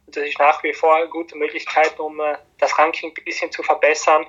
[0.06, 3.52] Und das ist nach wie vor eine gute Möglichkeit, um äh, das Ranking ein bisschen
[3.52, 4.26] zu verbessern.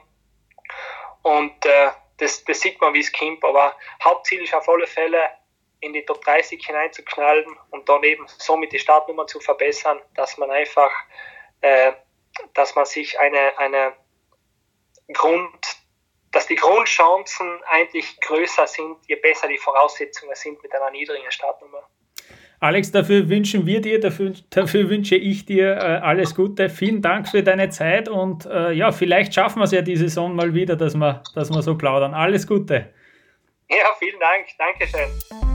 [1.21, 5.21] Und äh, das, das sieht man, wie es kommt, aber Hauptziel ist auf alle Fälle,
[5.81, 10.51] in die Top 30 hineinzuknallen und dann eben somit die Startnummer zu verbessern, dass man
[10.51, 10.91] einfach,
[11.61, 11.93] äh,
[12.53, 13.93] dass man sich eine, eine
[15.13, 15.77] Grund,
[16.31, 21.87] dass die Grundchancen eigentlich größer sind, je besser die Voraussetzungen sind mit einer niedrigen Startnummer.
[22.61, 26.69] Alex, dafür wünschen wir dir, dafür, dafür wünsche ich dir äh, alles Gute.
[26.69, 30.35] Vielen Dank für deine Zeit und äh, ja, vielleicht schaffen wir es ja die Saison
[30.35, 32.13] mal wieder, dass wir, dass wir so plaudern.
[32.13, 32.93] Alles Gute.
[33.69, 34.47] Ja, vielen Dank.
[34.57, 35.48] Dankeschön.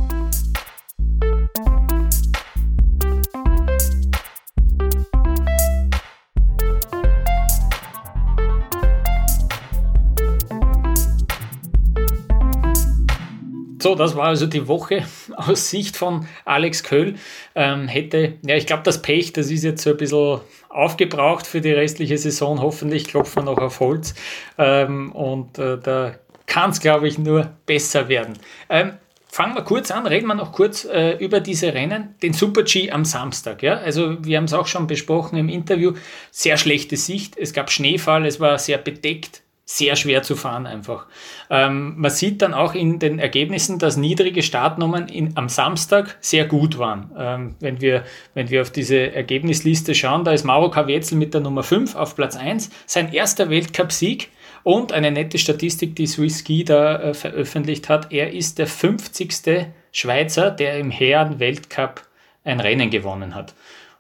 [13.85, 15.05] So, das war also die Woche
[15.37, 17.16] aus Sicht von Alex Köll.
[17.55, 21.61] Ähm, hätte, ja, ich glaube, das Pech, das ist jetzt so ein bisschen aufgebraucht für
[21.61, 22.62] die restliche Saison.
[22.62, 24.14] Hoffentlich klopfen wir noch auf Holz.
[24.57, 26.14] Ähm, und äh, da
[26.47, 28.38] kann es, glaube ich, nur besser werden.
[28.70, 28.94] Ähm,
[29.29, 32.90] fangen wir kurz an, reden wir noch kurz äh, über diese Rennen, den Super G
[32.90, 33.62] am Samstag.
[33.62, 33.75] Ja?
[33.77, 35.92] Also wir haben es auch schon besprochen im Interview,
[36.31, 41.07] sehr schlechte Sicht, es gab Schneefall, es war sehr bedeckt, sehr schwer zu fahren einfach.
[41.48, 46.44] Ähm, man sieht dann auch in den Ergebnissen, dass niedrige Startnummern in, am Samstag sehr
[46.44, 47.11] gut waren.
[47.16, 51.40] Ähm, wenn, wir, wenn wir auf diese Ergebnisliste schauen, da ist Mauro Kavietzel mit der
[51.40, 54.29] Nummer 5 auf Platz 1, sein erster Weltcupsieg
[54.64, 59.68] und eine nette Statistik, die Swiss Ski da äh, veröffentlicht hat, er ist der 50.
[59.92, 62.03] Schweizer, der im Herren-Weltcup
[62.44, 63.55] ein Rennen gewonnen hat.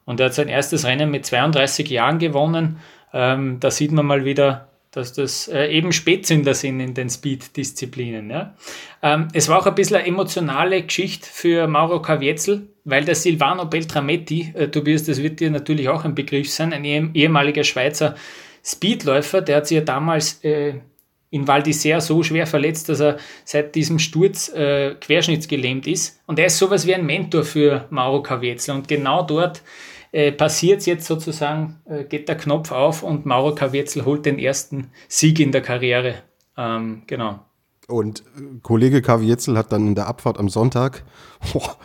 [0.04, 2.80] Und er hat sein erstes Rennen mit 32 Jahren gewonnen.
[3.12, 8.30] Ähm, da sieht man mal wieder, dass das äh, eben Spätzünder sind in den Speed-Disziplinen.
[8.30, 8.54] Ja.
[9.02, 13.66] Ähm, es war auch ein bisschen eine emotionale Geschichte für Mauro Kavietzel, weil der Silvano
[13.66, 18.14] Beltrametti, äh, Tobias, das wird dir natürlich auch ein Begriff sein, ein ehemaliger Schweizer
[18.64, 20.74] Speedläufer, der hat sich ja damals äh,
[21.30, 26.20] in Val d'Isère so schwer verletzt, dass er seit diesem Sturz äh, querschnittsgelähmt ist.
[26.26, 28.76] Und er ist sowas wie ein Mentor für Mauro Kavietzel.
[28.76, 29.60] Und genau dort
[30.14, 34.92] äh, passiert jetzt sozusagen, äh, geht der Knopf auf und Mauro Kavietzel holt den ersten
[35.08, 36.22] Sieg in der Karriere.
[36.56, 37.40] Ähm, genau.
[37.88, 41.02] Und äh, Kollege Kavietzel hat dann in der Abfahrt am Sonntag,
[41.52, 41.76] boah,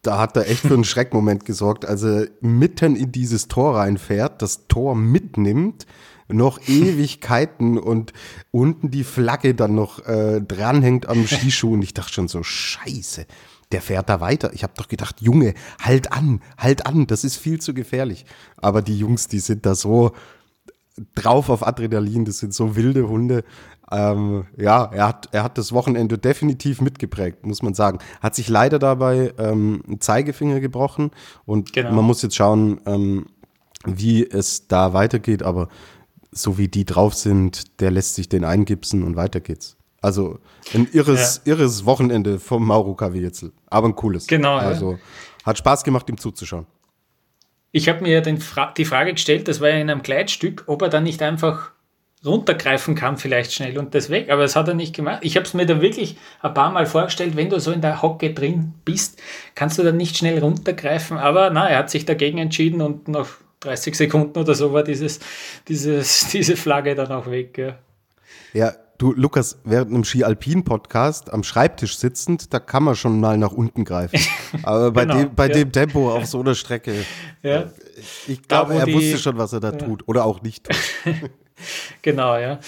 [0.00, 4.40] da hat er echt für einen Schreckmoment gesorgt, als er mitten in dieses Tor reinfährt,
[4.40, 5.86] das Tor mitnimmt,
[6.28, 8.14] noch Ewigkeiten und
[8.50, 13.26] unten die Flagge dann noch äh, dranhängt am Skischuh und ich dachte schon so, scheiße,
[13.72, 14.52] der fährt da weiter.
[14.52, 18.26] Ich habe doch gedacht, Junge, halt an, halt an, das ist viel zu gefährlich.
[18.56, 20.12] Aber die Jungs, die sind da so
[21.14, 23.44] drauf auf Adrenalin, das sind so wilde Hunde.
[23.92, 27.98] Ähm, ja, er hat, er hat das Wochenende definitiv mitgeprägt, muss man sagen.
[28.20, 31.10] Hat sich leider dabei ähm, einen Zeigefinger gebrochen
[31.44, 31.92] und genau.
[31.92, 33.26] man muss jetzt schauen, ähm,
[33.84, 35.68] wie es da weitergeht, aber
[36.32, 39.76] so wie die drauf sind, der lässt sich den eingipsen und weiter geht's.
[40.00, 40.38] Also
[40.74, 41.52] ein irres, ja.
[41.52, 43.52] irres Wochenende vom Mauro Kavietzel.
[43.66, 44.26] Aber ein cooles.
[44.26, 44.56] Genau.
[44.56, 44.98] Also ja.
[45.44, 46.66] hat Spaß gemacht, ihm zuzuschauen.
[47.72, 50.82] Ich habe mir den Fra die Frage gestellt, das war ja in einem Kleidstück, ob
[50.82, 51.72] er dann nicht einfach
[52.24, 54.30] runtergreifen kann, vielleicht schnell und das weg.
[54.30, 55.20] Aber das hat er nicht gemacht.
[55.22, 58.02] Ich habe es mir da wirklich ein paar Mal vorgestellt, wenn du so in der
[58.02, 59.20] Hocke drin bist,
[59.54, 61.16] kannst du dann nicht schnell runtergreifen.
[61.16, 63.28] Aber na, er hat sich dagegen entschieden und nach
[63.60, 65.20] 30 Sekunden oder so war dieses,
[65.68, 67.56] dieses, diese Flagge dann auch weg.
[67.56, 67.78] Ja.
[68.52, 73.52] Ja, Du, Lukas, während einem Ski-Alpin-Podcast am Schreibtisch sitzend, da kann man schon mal nach
[73.52, 74.20] unten greifen.
[74.62, 75.54] Aber bei, genau, dem, bei ja.
[75.54, 77.06] dem Tempo auf so einer Strecke,
[77.42, 77.70] ja.
[78.26, 80.06] ich glaube, er wusste schon, was er da tut.
[80.06, 80.68] Oder auch nicht.
[82.02, 82.58] genau, ja.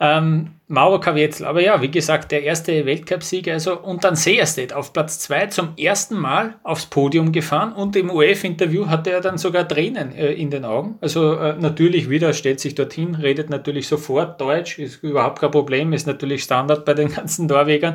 [0.00, 4.94] Ähm, Mauro Kavietzel, aber ja, wie gesagt, der erste Weltcupsieg, also und dann Seerstedt auf
[4.94, 9.68] Platz 2 zum ersten Mal aufs Podium gefahren und im UF-Interview hatte er dann sogar
[9.68, 10.96] Tränen äh, in den Augen.
[11.02, 15.92] Also äh, natürlich wieder, stellt sich dorthin, redet natürlich sofort Deutsch, ist überhaupt kein Problem,
[15.92, 17.92] ist natürlich Standard bei den ganzen Norwegern.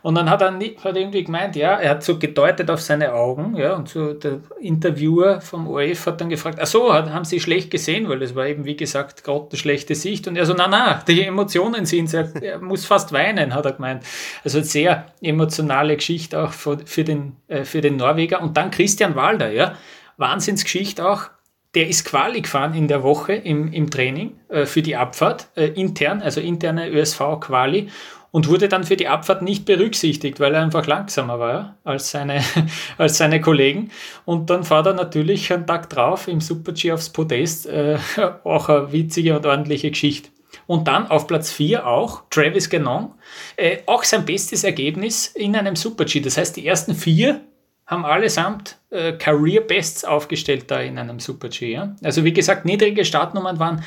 [0.00, 3.54] Und dann hat er hat irgendwie gemeint, ja, er hat so gedeutet auf seine Augen,
[3.56, 7.70] ja, und so der Interviewer vom UF hat dann gefragt, ach so, haben sie schlecht
[7.70, 10.28] gesehen, weil es war eben, wie gesagt, gerade eine schlechte Sicht.
[10.28, 13.72] Und er so, na, na, die Emotionen sind er, er muss fast weinen, hat er
[13.72, 14.04] gemeint.
[14.42, 18.42] Also sehr emotionale Geschichte auch für, für, den, äh, für den Norweger.
[18.42, 19.74] Und dann Christian Walder, ja.
[20.16, 21.30] Wahnsinnsgeschichte auch.
[21.74, 25.66] Der ist Quali gefahren in der Woche im, im Training äh, für die Abfahrt, äh,
[25.66, 27.88] intern, also interne ÖSV-Quali
[28.34, 32.42] und wurde dann für die Abfahrt nicht berücksichtigt, weil er einfach langsamer war als seine,
[32.98, 33.92] als seine Kollegen.
[34.24, 37.66] Und dann fährt er natürlich einen Tag drauf im Super-G aufs Podest.
[37.66, 37.96] Äh,
[38.42, 40.30] auch eine witzige und ordentliche Geschichte.
[40.66, 43.12] Und dann auf Platz 4 auch Travis Ganon.
[43.54, 46.18] Äh, auch sein bestes Ergebnis in einem Super-G.
[46.18, 47.40] Das heißt, die ersten vier
[47.86, 51.72] haben allesamt äh, Career Bests aufgestellt da in einem Super-G.
[51.72, 51.94] Ja?
[52.02, 53.84] Also wie gesagt, niedrige Startnummern waren,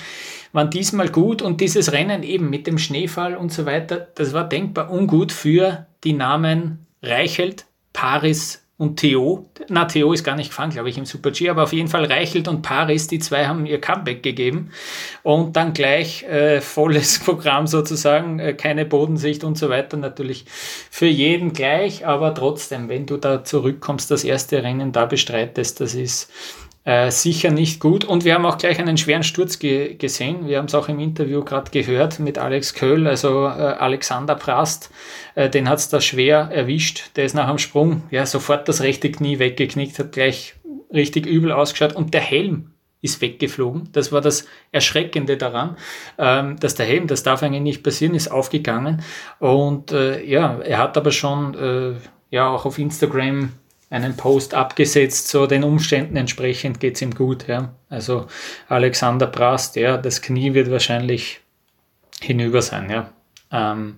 [0.54, 4.48] waren diesmal gut und dieses Rennen eben mit dem Schneefall und so weiter, das war
[4.48, 9.50] denkbar ungut für die Namen Reichelt, Paris und Theo.
[9.70, 12.06] Na, Theo ist gar nicht gefahren, glaube ich, im Super G, aber auf jeden Fall
[12.06, 14.70] Reichelt und Paris, die zwei haben ihr Comeback gegeben
[15.24, 19.98] und dann gleich äh, volles Programm sozusagen, äh, keine Bodensicht und so weiter.
[19.98, 20.46] Natürlich
[20.92, 25.96] für jeden gleich, aber trotzdem, wenn du da zurückkommst, das erste Rennen da bestreitest, das
[25.96, 26.32] ist
[26.88, 28.06] äh, sicher nicht gut.
[28.06, 30.48] Und wir haben auch gleich einen schweren Sturz ge gesehen.
[30.48, 34.90] Wir haben es auch im Interview gerade gehört mit Alex Köhl, also äh, Alexander Prast.
[35.36, 37.12] Äh, den hat es da schwer erwischt.
[37.18, 40.56] Der ist nach dem Sprung ja sofort das rechte Knie weggeknickt, hat gleich
[40.94, 41.94] richtig übel ausgeschaut.
[41.94, 42.72] Und der Helm
[43.02, 43.90] ist weggeflogen.
[43.92, 45.76] Das war das Erschreckende daran,
[46.18, 49.04] ähm, dass der Helm, das darf eigentlich nicht passieren, ist aufgegangen.
[49.40, 51.96] Und äh, ja, er hat aber schon äh,
[52.32, 53.52] ja auch auf Instagram
[53.90, 57.48] einen Post abgesetzt, so den Umständen entsprechend geht es ihm gut.
[57.48, 57.74] Ja.
[57.90, 58.28] Also
[58.68, 61.40] Alexander Prast, ja, das Knie wird wahrscheinlich
[62.22, 62.90] hinüber sein.
[62.90, 63.10] Ja.
[63.52, 63.98] Ähm,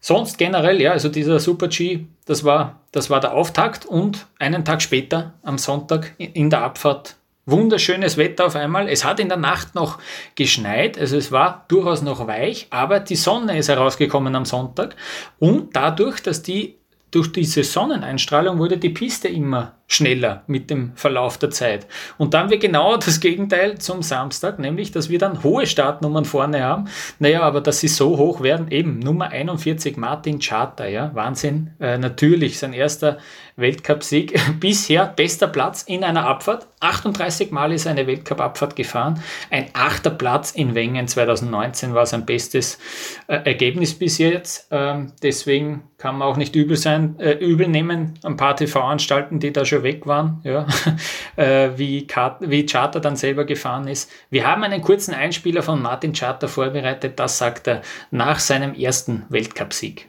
[0.00, 4.64] sonst generell, ja, also dieser Super G, das war, das war der Auftakt und einen
[4.64, 7.16] Tag später, am Sonntag in der Abfahrt,
[7.46, 8.88] wunderschönes Wetter auf einmal.
[8.88, 9.98] Es hat in der Nacht noch
[10.36, 14.94] geschneit, also es war durchaus noch weich, aber die Sonne ist herausgekommen am Sonntag
[15.38, 16.76] und dadurch, dass die
[17.14, 21.86] durch diese Sonneneinstrahlung wurde die Piste immer schneller mit dem Verlauf der Zeit.
[22.18, 26.62] Und dann wir genau das Gegenteil zum Samstag, nämlich, dass wir dann hohe Startnummern vorne
[26.62, 26.88] haben.
[27.18, 31.70] Naja, aber dass sie so hoch werden, eben Nummer 41 Martin Charter, ja, Wahnsinn.
[31.80, 33.18] Äh, natürlich sein erster
[33.56, 34.38] Weltcupsieg.
[34.60, 36.66] Bisher bester Platz in einer Abfahrt.
[36.80, 39.22] 38 Mal ist eine Weltcup-Abfahrt gefahren.
[39.50, 42.78] Ein achter Platz in Wengen 2019 war sein bestes
[43.26, 44.68] äh, Ergebnis bis jetzt.
[44.70, 48.18] Ähm, deswegen kann man auch nicht übel sein, äh, übel nehmen.
[48.22, 50.66] Ein paar TV-Anstalten, die da schon weg waren, ja,
[51.36, 52.06] äh, wie,
[52.40, 54.10] wie Charter dann selber gefahren ist.
[54.30, 59.24] Wir haben einen kurzen Einspieler von Martin Charter vorbereitet, das sagt er nach seinem ersten
[59.28, 60.08] Weltcupsieg.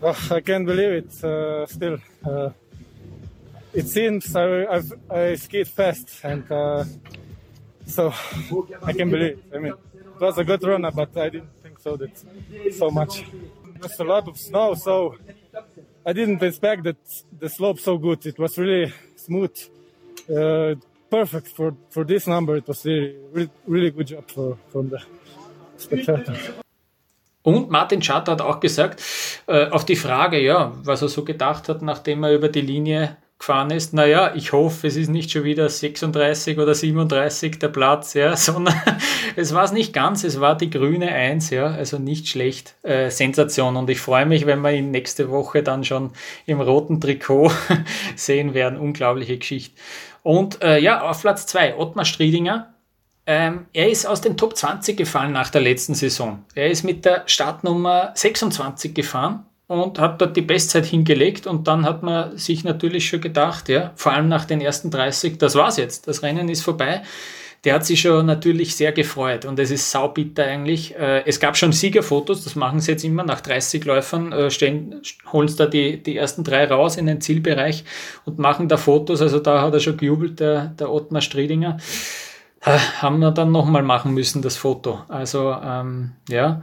[0.00, 1.98] Oh, I can't believe it uh, still.
[2.24, 2.50] Uh,
[3.72, 6.84] it seems I, I've, I skied fast and uh,
[7.86, 8.12] so
[8.82, 9.44] I can't believe it.
[9.54, 12.10] I mean, it was a good run, but I didn't think so that
[12.76, 13.24] so much.
[13.80, 15.16] There's a lot of snow, so
[16.08, 16.96] I didn't expect that
[17.38, 18.24] the slope so good.
[18.24, 19.54] It was really smooth,
[20.30, 20.74] uh,
[21.10, 22.56] perfect for, for this number.
[22.56, 25.00] It was really, really, good job for, from the
[25.76, 26.34] spectator.
[27.42, 29.02] Und Martin Schatter hat auch gesagt,
[29.48, 33.18] äh, auf die Frage, ja, was er so gedacht hat, nachdem er über die Linie
[33.38, 38.14] gefahren ist, naja, ich hoffe, es ist nicht schon wieder 36 oder 37 der Platz,
[38.14, 38.74] ja, sondern
[39.36, 43.10] es war es nicht ganz, es war die grüne 1, ja, also nicht schlecht, äh,
[43.10, 43.76] Sensation.
[43.76, 46.10] Und ich freue mich, wenn wir ihn nächste Woche dann schon
[46.46, 47.52] im roten Trikot
[48.16, 49.80] sehen werden, unglaubliche Geschichte.
[50.22, 52.74] Und äh, ja, auf Platz 2, Ottmar Striedinger,
[53.24, 56.44] ähm, er ist aus den Top 20 gefallen nach der letzten Saison.
[56.54, 61.84] Er ist mit der Startnummer 26 gefahren und hat dort die Bestzeit hingelegt und dann
[61.84, 65.76] hat man sich natürlich schon gedacht, ja, vor allem nach den ersten 30, das war's
[65.76, 67.02] jetzt, das Rennen ist vorbei.
[67.64, 70.96] Der hat sich schon natürlich sehr gefreut und es ist saubitter eigentlich.
[70.96, 75.02] Äh, es gab schon Siegerfotos, das machen sie jetzt immer nach 30 Läufern, äh, stellen,
[75.32, 77.84] holen sie da die, die ersten drei raus in den Zielbereich
[78.24, 79.20] und machen da Fotos.
[79.20, 81.78] Also da hat er schon gejubelt, der, der Ottmar Striedinger.
[82.60, 85.00] Äh, haben wir dann nochmal machen müssen, das Foto.
[85.08, 86.62] Also ähm, ja,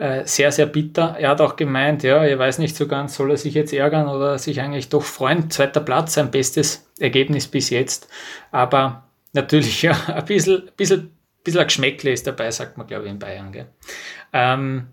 [0.00, 1.16] äh, sehr, sehr bitter.
[1.18, 4.08] Er hat auch gemeint, ja, er weiß nicht so ganz, soll er sich jetzt ärgern
[4.08, 5.50] oder sich eigentlich doch freuen.
[5.50, 8.08] Zweiter Platz, sein bestes Ergebnis bis jetzt.
[8.50, 11.10] Aber natürlich, ja, ein bisschen, bisschen,
[11.44, 13.66] bisschen ein Geschmäckle ist dabei, sagt man, glaube ich, in Bayern.
[14.32, 14.86] Ähm,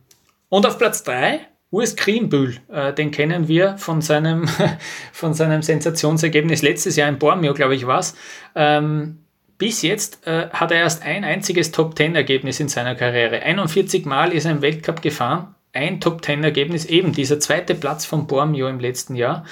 [0.50, 1.40] und auf Platz 3,
[1.72, 4.50] Urs Kriembühl, äh, den kennen wir von seinem,
[5.14, 8.14] von seinem Sensationsergebnis letztes Jahr in Bormio, glaube ich, war es.
[8.56, 9.20] Ähm,
[9.58, 13.42] bis jetzt äh, hat er erst ein einziges Top-10-Ergebnis in seiner Karriere.
[13.42, 15.56] 41 Mal ist er im Weltcup gefahren.
[15.74, 19.46] Ein Top-10-Ergebnis, eben dieser zweite Platz von Bormio im letzten Jahr.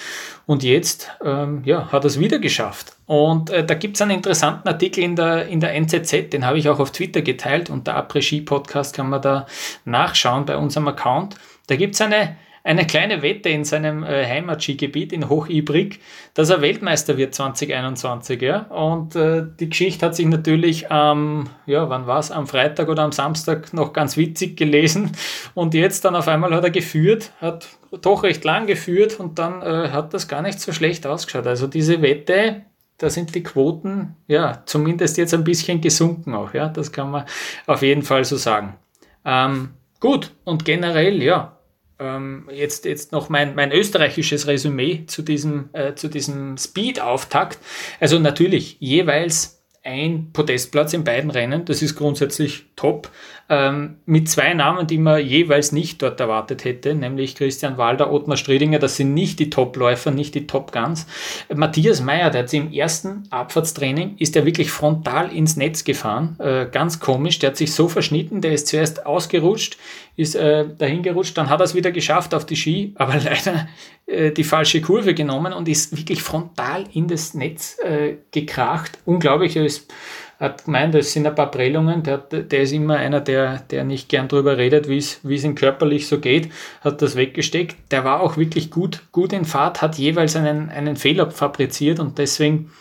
[0.45, 2.93] Und jetzt ähm, ja, hat er es wieder geschafft.
[3.05, 6.57] Und äh, da gibt es einen interessanten Artikel in der, in der NZZ, den habe
[6.57, 7.69] ich auch auf Twitter geteilt.
[7.69, 9.45] Und der Après-Ski-Podcast kann man da
[9.85, 11.35] nachschauen bei unserem Account.
[11.67, 15.99] Da gibt es eine eine kleine Wette in seinem äh, Heimat-Skigebiet in Hochibrig,
[16.33, 18.41] dass er Weltmeister wird 2021.
[18.41, 18.61] Ja?
[18.61, 23.11] Und äh, die Geschichte hat sich natürlich am, ja, wann war am Freitag oder am
[23.11, 25.11] Samstag noch ganz witzig gelesen.
[25.53, 27.67] Und jetzt dann auf einmal hat er geführt, hat
[28.01, 31.45] doch recht lang geführt und dann äh, hat das gar nicht so schlecht ausgeschaut.
[31.45, 32.63] Also diese Wette,
[32.97, 36.55] da sind die Quoten ja zumindest jetzt ein bisschen gesunken auch.
[36.55, 37.25] Ja, das kann man
[37.67, 38.75] auf jeden Fall so sagen.
[39.23, 41.54] Ähm, gut und generell ja.
[41.97, 47.59] Ähm, jetzt, jetzt noch mein, mein österreichisches Resümee zu diesem, äh, zu diesem Speed-Auftakt.
[47.99, 49.54] Also natürlich jeweils
[49.85, 53.11] ein Podestplatz in beiden Rennen, das ist grundsätzlich top
[53.49, 58.37] ähm, mit zwei Namen, die man jeweils nicht dort erwartet hätte, nämlich Christian Walder, Ottmar
[58.37, 61.05] Striedinger, das sind nicht die Topläufer, nicht die Top Guns.
[61.53, 66.65] Matthias Meyer, der hat im ersten Abfahrtstraining, ist er wirklich frontal ins Netz gefahren, äh,
[66.71, 69.77] ganz komisch, der hat sich so verschnitten, der ist zuerst ausgerutscht,
[70.15, 73.67] ist äh, dahin gerutscht, dann hat er es wieder geschafft auf die Ski, aber leider
[74.05, 78.97] äh, die falsche Kurve genommen und ist wirklich frontal in das Netz äh, gekracht.
[79.05, 79.91] Unglaublich, er ist
[80.39, 84.09] hat gemeint, das sind ein paar Prellungen, der, der ist immer einer, der, der nicht
[84.09, 86.51] gern drüber redet, wie es ihm körperlich so geht,
[86.81, 87.77] hat das weggesteckt.
[87.91, 92.17] Der war auch wirklich gut, gut in Fahrt, hat jeweils einen, einen Fehler fabriziert und
[92.17, 92.71] deswegen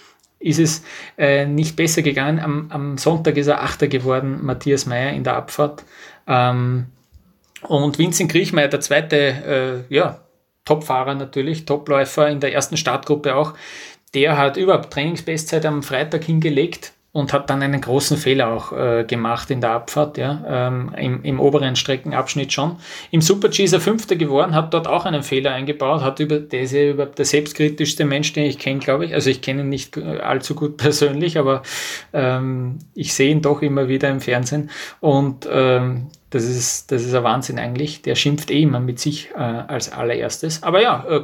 [0.40, 0.84] ist es
[1.16, 2.40] äh, nicht besser gegangen.
[2.40, 5.84] Am, am, Sonntag ist er Achter geworden, Matthias Meyer in der Abfahrt.
[6.26, 6.86] Ähm,
[7.62, 10.20] und Vincent Griechmeier, der zweite, äh, ja,
[10.64, 13.54] Topfahrer natürlich, Topläufer in der ersten Startgruppe auch,
[14.14, 19.04] der hat überhaupt Trainingsbestzeit am Freitag hingelegt und hat dann einen großen Fehler auch äh,
[19.04, 22.74] gemacht in der Abfahrt, ja, ähm, im, im, oberen Streckenabschnitt schon.
[23.12, 26.62] Im Super-G ist er Fünfter geworden, hat dort auch einen Fehler eingebaut, hat über, der
[26.62, 29.14] ist ja überhaupt der selbstkritischste Mensch, den ich kenne, glaube ich.
[29.14, 31.62] Also ich kenne ihn nicht allzu gut persönlich, aber
[32.12, 37.14] ähm, ich sehe ihn doch immer wieder im Fernsehen und ähm, das ist, das ist
[37.14, 38.02] ein Wahnsinn eigentlich.
[38.02, 40.64] Der schimpft eh immer mit sich äh, als allererstes.
[40.64, 41.20] Aber ja, äh,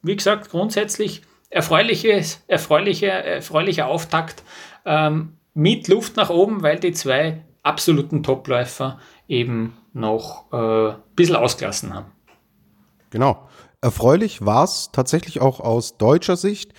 [0.00, 1.20] wie gesagt, grundsätzlich
[1.50, 4.42] erfreuliches, erfreuliche, erfreulicher Auftakt
[4.84, 11.36] ähm, mit Luft nach oben, weil die zwei absoluten Topläufer eben noch äh, ein bisschen
[11.36, 12.06] ausgelassen haben.
[13.10, 13.48] Genau.
[13.80, 16.72] Erfreulich war es tatsächlich auch aus deutscher Sicht.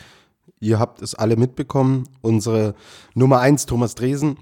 [0.59, 2.09] Ihr habt es alle mitbekommen.
[2.21, 2.73] Unsere
[3.13, 4.37] Nummer 1, Thomas Dresen,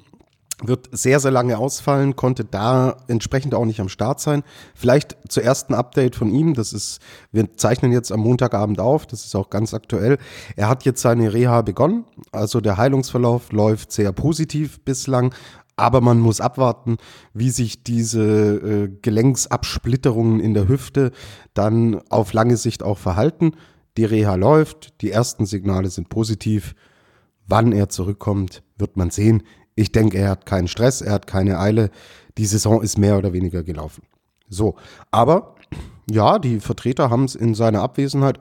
[0.68, 4.44] wird sehr, sehr lange ausfallen, konnte da entsprechend auch nicht am Start sein.
[4.74, 6.54] Vielleicht zuerst ein Update von ihm.
[6.54, 7.00] Das ist,
[7.32, 9.06] wir zeichnen jetzt am Montagabend auf.
[9.06, 10.18] Das ist auch ganz aktuell.
[10.56, 12.06] Er hat jetzt seine Reha begonnen.
[12.32, 15.34] Also der Heilungsverlauf läuft sehr positiv bislang.
[15.76, 16.98] Aber man muss abwarten,
[17.34, 21.12] wie sich diese äh, Gelenksabsplitterungen in der Hüfte
[21.56, 23.54] dann auf lange Sicht auch verhalten.
[23.98, 26.76] Die Reha läuft, die ersten Signale sind positiv.
[27.48, 29.44] Wann er zurückkommt, wird man sehen.
[29.76, 31.90] Ich denke, er hat keinen Stress, er hat keine Eile.
[32.38, 34.04] Die Saison ist mehr oder weniger gelaufen.
[34.50, 34.76] So,
[35.12, 35.56] aber
[36.10, 38.40] ja, die Vertreter haben es in seiner Abwesenheit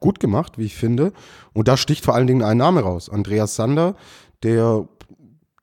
[0.00, 1.12] gut gemacht, wie ich finde.
[1.52, 3.08] Und da sticht vor allen Dingen ein Name raus.
[3.08, 3.96] Andreas Sander,
[4.42, 4.88] der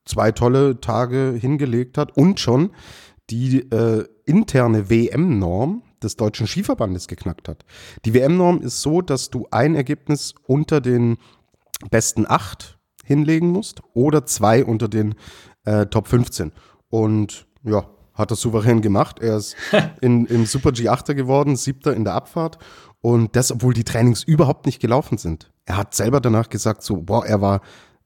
[0.05, 2.72] zwei tolle Tage hingelegt hat und schon
[3.30, 7.66] die äh, interne WM-Norm des deutschen Skiverbandes geknackt hat.
[8.05, 11.18] Die WM-Norm ist so, dass du ein Ergebnis unter den
[11.89, 12.74] besten acht
[13.05, 15.15] hinlegen musst oder zwei unter den
[15.63, 16.51] äh, Top 15.
[16.89, 19.19] Und ja, hat er souverän gemacht.
[19.19, 19.55] Er ist
[20.01, 22.57] in, im Super G 8 geworden, siebter in der Abfahrt.
[23.01, 25.51] Und das, obwohl die Trainings überhaupt nicht gelaufen sind.
[25.65, 27.61] Er hat selber danach gesagt, so, boah, er war,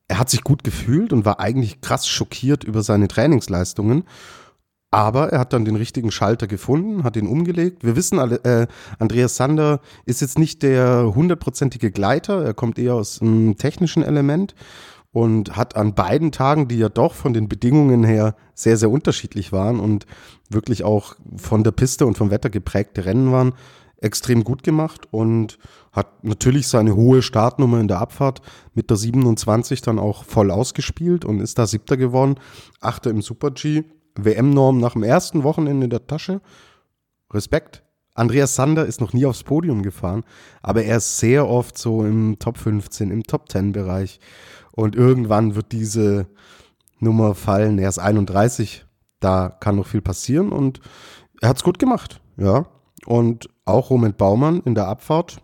[0.07, 4.03] er hat sich gut gefühlt und war eigentlich krass schockiert über seine Trainingsleistungen.
[4.91, 7.83] Aber er hat dann den richtigen Schalter gefunden, hat ihn umgelegt.
[7.83, 8.67] Wir wissen alle, äh,
[8.97, 14.55] Andreas Sander ist jetzt nicht der hundertprozentige Gleiter, er kommt eher aus einem technischen Element
[15.11, 19.51] und hat an beiden Tagen, die ja doch von den Bedingungen her sehr, sehr unterschiedlich
[19.51, 20.07] waren und
[20.49, 23.53] wirklich auch von der Piste und vom Wetter geprägte Rennen waren,
[23.97, 25.59] extrem gut gemacht und
[25.91, 28.41] hat natürlich seine hohe Startnummer in der Abfahrt
[28.73, 32.35] mit der 27 dann auch voll ausgespielt und ist da siebter geworden,
[32.79, 33.83] achter im Super-G
[34.25, 36.41] WM-Norm nach dem ersten Wochenende in der Tasche.
[37.31, 37.83] Respekt.
[38.13, 40.23] Andreas Sander ist noch nie aufs Podium gefahren,
[40.61, 44.19] aber er ist sehr oft so im Top 15, im Top 10 Bereich.
[44.71, 46.27] Und irgendwann wird diese
[46.99, 47.79] Nummer fallen.
[47.79, 48.85] Er ist 31,
[49.19, 50.81] da kann noch viel passieren und
[51.41, 52.65] er hat es gut gemacht, ja.
[53.05, 55.41] Und auch Roman Baumann in der Abfahrt,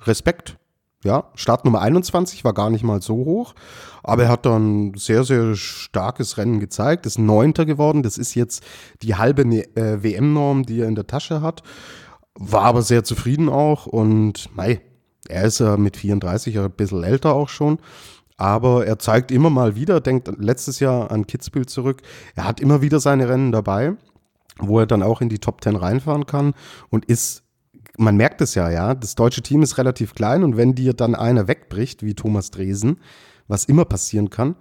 [0.00, 0.56] Respekt.
[1.04, 3.54] Ja, Startnummer 21 war gar nicht mal so hoch,
[4.02, 8.02] aber er hat dann sehr, sehr starkes Rennen gezeigt, ist Neunter geworden.
[8.02, 8.64] Das ist jetzt
[9.02, 11.62] die halbe äh, WM-Norm, die er in der Tasche hat.
[12.34, 14.80] War aber sehr zufrieden auch und mei,
[15.28, 17.78] er ist ja mit 34 ein bisschen älter auch schon.
[18.36, 22.02] Aber er zeigt immer mal wieder, denkt letztes Jahr an Kitzbühel zurück,
[22.34, 23.94] er hat immer wieder seine Rennen dabei,
[24.58, 26.54] wo er dann auch in die Top 10 reinfahren kann
[26.88, 27.43] und ist
[27.96, 31.14] man merkt es ja, ja, das deutsche Team ist relativ klein und wenn dir dann
[31.14, 32.98] einer wegbricht, wie Thomas Dresen,
[33.46, 34.56] was immer passieren kann,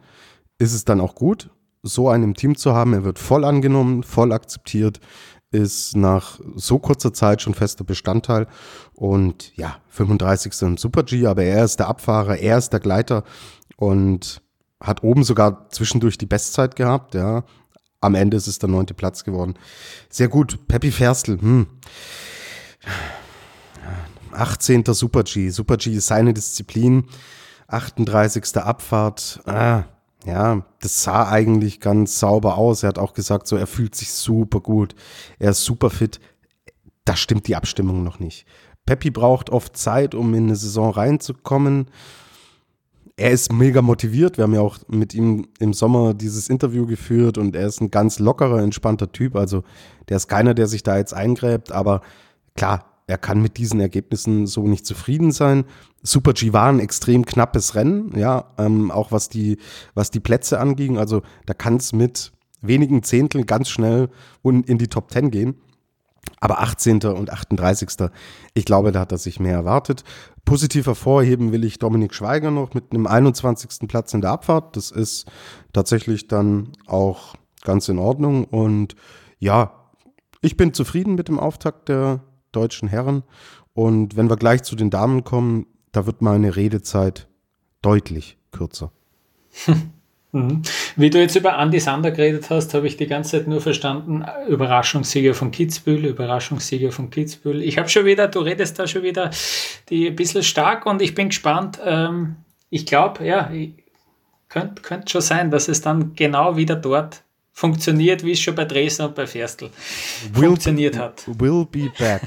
[0.60, 1.50] ist es dann auch gut,
[1.82, 2.94] so einen im Team zu haben.
[2.94, 5.00] Er wird voll angenommen, voll akzeptiert,
[5.52, 8.48] ist nach so kurzer Zeit schon fester Bestandteil
[8.94, 10.62] und ja, 35.
[10.62, 13.24] im Super G, aber er ist der Abfahrer, er ist der Gleiter
[13.78, 14.42] und
[14.80, 17.44] hat oben sogar zwischendurch die Bestzeit gehabt, ja.
[18.02, 19.54] Am Ende ist es der neunte Platz geworden.
[20.10, 20.68] Sehr gut.
[20.68, 21.68] Peppi Ferstl, hm.
[24.34, 24.86] 18.
[24.86, 25.50] Super G.
[25.50, 27.06] Super G ist seine Disziplin.
[27.68, 28.58] 38.
[28.58, 29.42] Abfahrt.
[29.46, 29.84] Ah,
[30.26, 32.84] ja, das sah eigentlich ganz sauber aus.
[32.84, 34.96] Er hat auch gesagt, so, er fühlt sich super gut.
[35.40, 36.20] Er ist super fit.
[37.06, 38.46] Da stimmt die Abstimmung noch nicht.
[38.86, 41.90] Peppi braucht oft Zeit, um in eine Saison reinzukommen.
[43.16, 44.38] Er ist mega motiviert.
[44.38, 47.92] Wir haben ja auch mit ihm im Sommer dieses Interview geführt und er ist ein
[47.92, 49.36] ganz lockerer, entspannter Typ.
[49.36, 49.64] Also
[50.10, 52.02] der ist keiner, der sich da jetzt eingräbt, aber
[52.56, 55.66] klar, er kann mit diesen Ergebnissen so nicht zufrieden sein.
[56.02, 59.60] Super G war ein extrem knappes Rennen, ja, ähm, auch was die,
[59.94, 60.98] was die Plätze anging.
[60.98, 64.10] Also da kann es mit wenigen Zehnteln ganz schnell
[64.42, 65.62] in die Top 10 gehen.
[66.40, 67.04] Aber 18.
[67.04, 68.10] und 38.
[68.56, 70.04] Ich glaube, da hat er sich mehr erwartet.
[70.44, 73.88] Positiv hervorheben will ich Dominik Schweiger noch mit einem 21.
[73.88, 74.76] Platz in der Abfahrt.
[74.76, 75.32] Das ist
[75.72, 78.46] tatsächlich dann auch ganz in Ordnung.
[78.46, 78.96] Und
[79.38, 79.92] ja,
[80.42, 82.22] ich bin zufrieden mit dem Auftakt der
[82.56, 83.24] deutschen Herren.
[83.74, 87.28] Und wenn wir gleich zu den Damen kommen, da wird meine Redezeit
[87.82, 88.92] deutlich kürzer.
[90.34, 90.64] Mhm.
[90.96, 94.26] Wie du jetzt über Andy Sander geredet hast, habe ich die ganze Zeit nur verstanden,
[94.48, 97.62] Überraschungssieger von Kitzbühel, Überraschungssieger von Kitzbühel.
[97.62, 99.30] Ich habe schon wieder, du redest da schon wieder
[99.90, 101.80] die ein bisschen stark und ich bin gespannt.
[101.86, 102.38] Ähm,
[102.72, 103.52] ich glaube, ja,
[104.50, 108.66] könnte könnt schon sein, dass es dann genau wieder dort funktioniert, wie es schon bei
[108.66, 109.70] Dresden und bei Ferstl
[110.34, 111.24] will, funktioniert hat.
[111.28, 112.24] Will be back.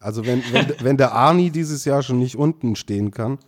[0.00, 3.38] Also wenn, wenn, wenn der Arni dieses Jahr schon nicht unten stehen kann,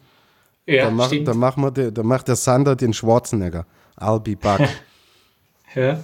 [0.67, 3.67] ja, dann, mach, dann, mach de, dann macht der Sander den Schwarzenegger.
[3.99, 4.69] I'll be back.
[5.75, 6.01] ja,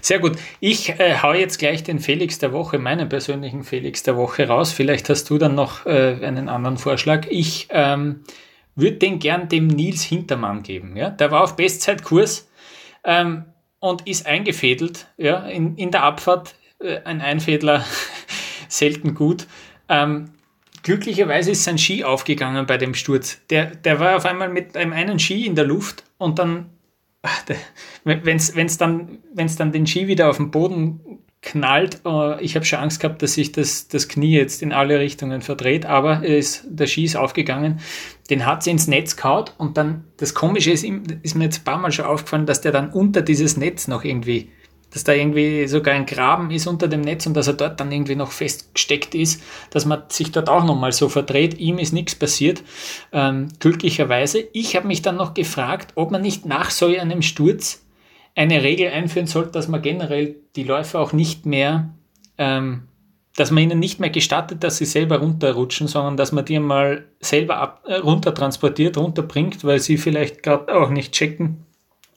[0.00, 0.38] sehr gut.
[0.60, 4.72] Ich äh, hau jetzt gleich den Felix der Woche, meinen persönlichen Felix der Woche raus.
[4.72, 7.26] Vielleicht hast du dann noch äh, einen anderen Vorschlag.
[7.28, 8.20] Ich ähm,
[8.76, 10.96] würde den gern dem Nils Hintermann geben.
[10.96, 11.10] Ja?
[11.10, 12.48] Der war auf Bestzeitkurs
[13.04, 13.44] ähm,
[13.80, 15.46] und ist eingefädelt ja?
[15.46, 16.54] in, in der Abfahrt.
[16.78, 17.84] Äh, ein Einfädler
[18.68, 19.46] selten gut.
[19.88, 20.30] Ähm,
[20.82, 23.40] glücklicherweise ist sein Ski aufgegangen bei dem Sturz.
[23.50, 26.70] Der, der war auf einmal mit einem einen Ski in der Luft und dann,
[28.04, 31.00] wenn es dann, dann den Ski wieder auf den Boden
[31.44, 34.98] knallt, uh, ich habe schon Angst gehabt, dass sich das, das Knie jetzt in alle
[34.98, 37.80] Richtungen verdreht, aber ist, der Ski ist aufgegangen.
[38.30, 41.64] Den hat sie ins Netz gehauen und dann, das Komische ist, ist mir jetzt ein
[41.64, 44.50] paar Mal schon aufgefallen, dass der dann unter dieses Netz noch irgendwie
[44.94, 47.90] dass da irgendwie sogar ein Graben ist unter dem Netz und dass er dort dann
[47.90, 51.58] irgendwie noch festgesteckt ist, dass man sich dort auch nochmal so verdreht.
[51.58, 52.62] Ihm ist nichts passiert,
[53.12, 54.44] ähm, glücklicherweise.
[54.52, 57.84] Ich habe mich dann noch gefragt, ob man nicht nach so einem Sturz
[58.36, 61.90] eine Regel einführen sollte, dass man generell die Läufer auch nicht mehr,
[62.38, 62.84] ähm,
[63.36, 67.04] dass man ihnen nicht mehr gestattet, dass sie selber runterrutschen, sondern dass man die mal
[67.18, 71.66] selber ab, äh, runter transportiert, runterbringt, weil sie vielleicht gerade auch nicht checken,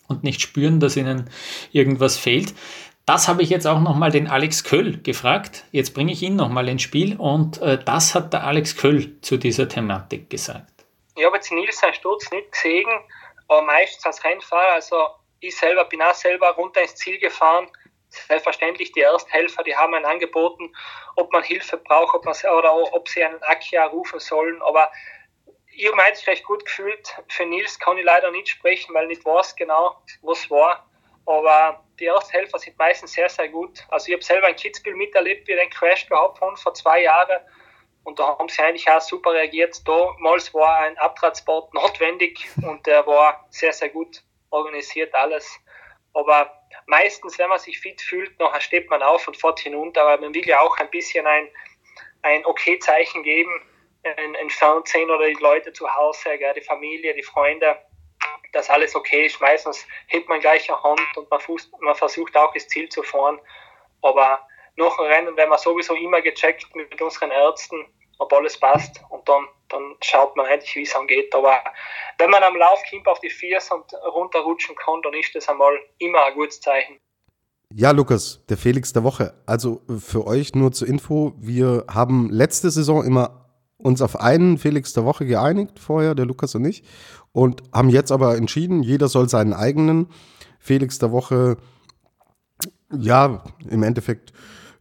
[0.08, 1.30] und nicht spüren, dass ihnen
[1.72, 2.53] irgendwas fehlt.
[3.05, 5.64] Das habe ich jetzt auch nochmal den Alex Köll gefragt.
[5.72, 9.38] Jetzt bringe ich ihn nochmal ins Spiel und äh, das hat der Alex Köll zu
[9.38, 10.72] dieser Thematik gesagt.
[11.16, 12.89] Ich habe jetzt Nils seinen Sturz nicht gesehen,
[13.47, 14.97] aber meistens als Rennfahrer, also
[15.39, 17.68] ich selber bin auch selber runter ins Ziel gefahren.
[18.10, 20.74] Selbstverständlich, die Ersthelfer, die haben einen angeboten,
[21.16, 24.91] ob man Hilfe braucht ob man, oder ob sie einen Akia rufen sollen, aber
[25.78, 27.16] ich habe mich recht gut gefühlt.
[27.30, 30.90] Für Nils kann ich leider nicht sprechen, weil ich nicht weiß genau, was war.
[31.28, 33.86] Aber die Ersthelfer sind meistens sehr, sehr gut.
[33.90, 37.42] Also ich habe selber ein Kitzbühel miterlebt, wie den Crash gehabt habe vor zwei Jahren.
[38.04, 39.88] Und da haben sie eigentlich auch super reagiert.
[39.88, 45.60] Damals war ein Abtransport notwendig und der war sehr, sehr gut organisiert alles.
[46.14, 50.02] Aber meistens, wenn man sich fit fühlt, nachher steht man auf und fährt hinunter.
[50.04, 51.50] Aber man will ja auch ein bisschen ein,
[52.24, 53.62] ein Okay-Zeichen geben
[54.18, 57.78] ein, ein Fernsehen oder die Leute zu Hause, gell, die Familie, die Freunde,
[58.53, 59.39] dass alles okay ist.
[59.41, 63.03] Meistens hebt man gleich eine Hand und man, fußt, man versucht auch das Ziel zu
[63.03, 63.39] fahren.
[64.01, 64.39] Aber
[64.76, 67.86] nach dem Rennen werden wir sowieso immer gecheckt mit unseren Ärzten,
[68.20, 71.34] ob alles passt und dann, dann schaut man eigentlich, wie es angeht.
[71.36, 71.64] Aber
[72.18, 76.26] wenn man am Laufkimp auf die Viers und runterrutschen kann, dann ist das einmal immer
[76.26, 76.99] ein gutes Zeichen.
[77.74, 79.34] Ja, Lukas, der Felix der Woche.
[79.45, 83.47] Also für euch nur zur Info, wir haben letzte Saison immer
[83.78, 86.84] uns auf einen Felix der Woche geeinigt, vorher, der Lukas und ich,
[87.32, 90.08] und haben jetzt aber entschieden, jeder soll seinen eigenen
[90.60, 91.58] Felix der Woche,
[92.92, 94.34] ja, im Endeffekt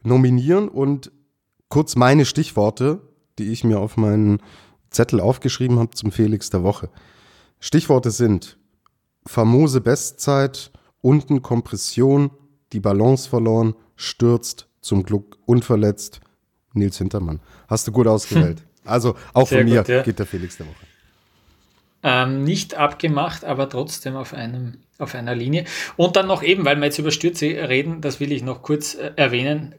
[0.03, 1.13] nominieren und
[1.69, 3.03] kurz meine Stichworte.
[3.39, 4.41] die ich mir auf meinen
[4.91, 6.89] Zettel aufgeschrieben habe zum Felix der Woche.
[7.61, 8.59] Stichworte sind
[9.27, 10.73] famose Bestzeit,
[11.03, 12.31] unten Kompression,
[12.73, 16.21] die Balance verloren, stürzt, zum Glück unverletzt.
[16.73, 17.41] Nils Hintermann.
[17.69, 18.66] Hast du gut ausgewählt.
[18.87, 20.03] Also auch Sehr von mir gut, ja.
[20.03, 20.87] geht der Felix der Woche.
[22.03, 25.65] Ähm, nicht abgemacht, aber trotzdem auf, einem, auf einer Linie.
[25.97, 28.95] Und dann noch eben, weil wir jetzt über Stürze reden, das will ich noch kurz
[28.95, 29.75] äh, erwähnen.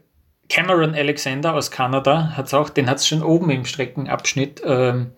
[0.48, 5.12] Cameron Alexander aus Kanada hat es auch, den hat es schon oben im Streckenabschnitt ähm,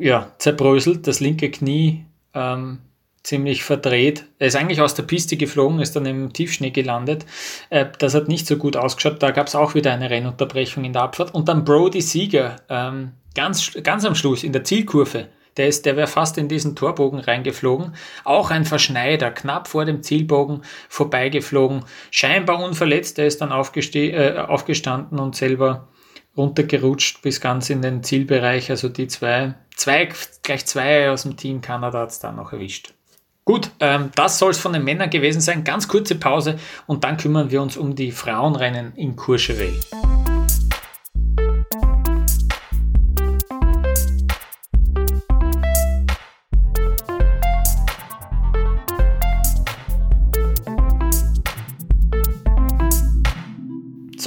[0.00, 2.04] ja, zerbröselt, das linke Knie
[2.34, 2.78] ähm,
[3.22, 4.26] ziemlich verdreht.
[4.38, 7.24] Er ist eigentlich aus der Piste geflogen, ist dann im Tiefschnee gelandet.
[7.70, 9.22] Äh, das hat nicht so gut ausgeschaut.
[9.22, 11.34] Da gab es auch wieder eine Rennunterbrechung in der Abfahrt.
[11.34, 15.28] Und dann Brody Sieger, ähm, ganz, ganz am Schluss in der Zielkurve.
[15.56, 17.94] Der, ist, der wäre fast in diesen Torbogen reingeflogen.
[18.24, 21.84] Auch ein Verschneider, knapp vor dem Zielbogen vorbeigeflogen.
[22.10, 23.18] Scheinbar unverletzt.
[23.18, 25.88] Der ist dann äh, aufgestanden und selber
[26.36, 28.70] runtergerutscht bis ganz in den Zielbereich.
[28.70, 30.08] Also die zwei, zwei
[30.42, 32.94] gleich zwei aus dem Team Kanada hat es da noch erwischt.
[33.44, 35.64] Gut, ähm, das soll es von den Männern gewesen sein.
[35.64, 39.74] Ganz kurze Pause und dann kümmern wir uns um die Frauenrennen in Courchevel.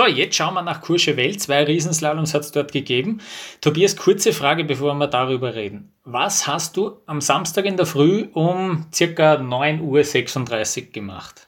[0.05, 1.37] So, jetzt schauen wir nach Courchevel.
[1.37, 3.21] Zwei Riesenslaloms hat es dort gegeben.
[3.61, 5.91] Tobias, kurze Frage, bevor wir darüber reden.
[6.03, 11.47] Was hast du am Samstag in der Früh um circa 9.36 Uhr gemacht?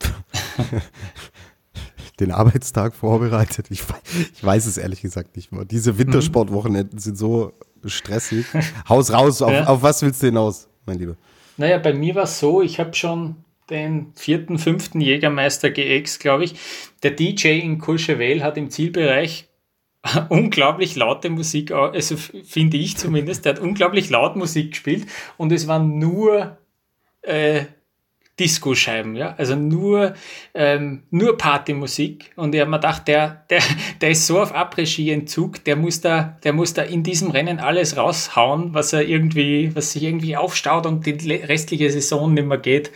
[2.20, 3.66] Den Arbeitstag vorbereitet.
[3.70, 3.82] Ich,
[4.34, 5.64] ich, weiß es ehrlich gesagt nicht mehr.
[5.64, 7.52] Diese Wintersportwochenenden sind so
[7.84, 8.46] stressig.
[8.88, 9.66] Haus raus, auf, ja.
[9.66, 11.16] auf was willst du hinaus, mein Lieber?
[11.58, 13.36] Naja, bei mir war es so, ich habe schon
[13.70, 16.54] den vierten, fünften Jägermeister GX, glaube ich.
[17.02, 19.48] Der DJ in Courchevel hat im Zielbereich
[20.28, 25.06] unglaublich laute Musik, also finde ich zumindest, der hat unglaublich laut Musik gespielt
[25.36, 26.58] und es waren nur
[27.22, 27.64] äh,
[28.40, 30.14] Disco-Scheiben, ja, also nur,
[30.54, 32.30] ähm, nur Partymusik.
[32.36, 33.62] Und ich habe mir gedacht, der, der,
[34.00, 37.98] der ist so auf Après-Ski-Entzug, der muss da, der muss da in diesem Rennen alles
[37.98, 42.90] raushauen, was er irgendwie, was sich irgendwie aufstaut und die restliche Saison nicht mehr geht.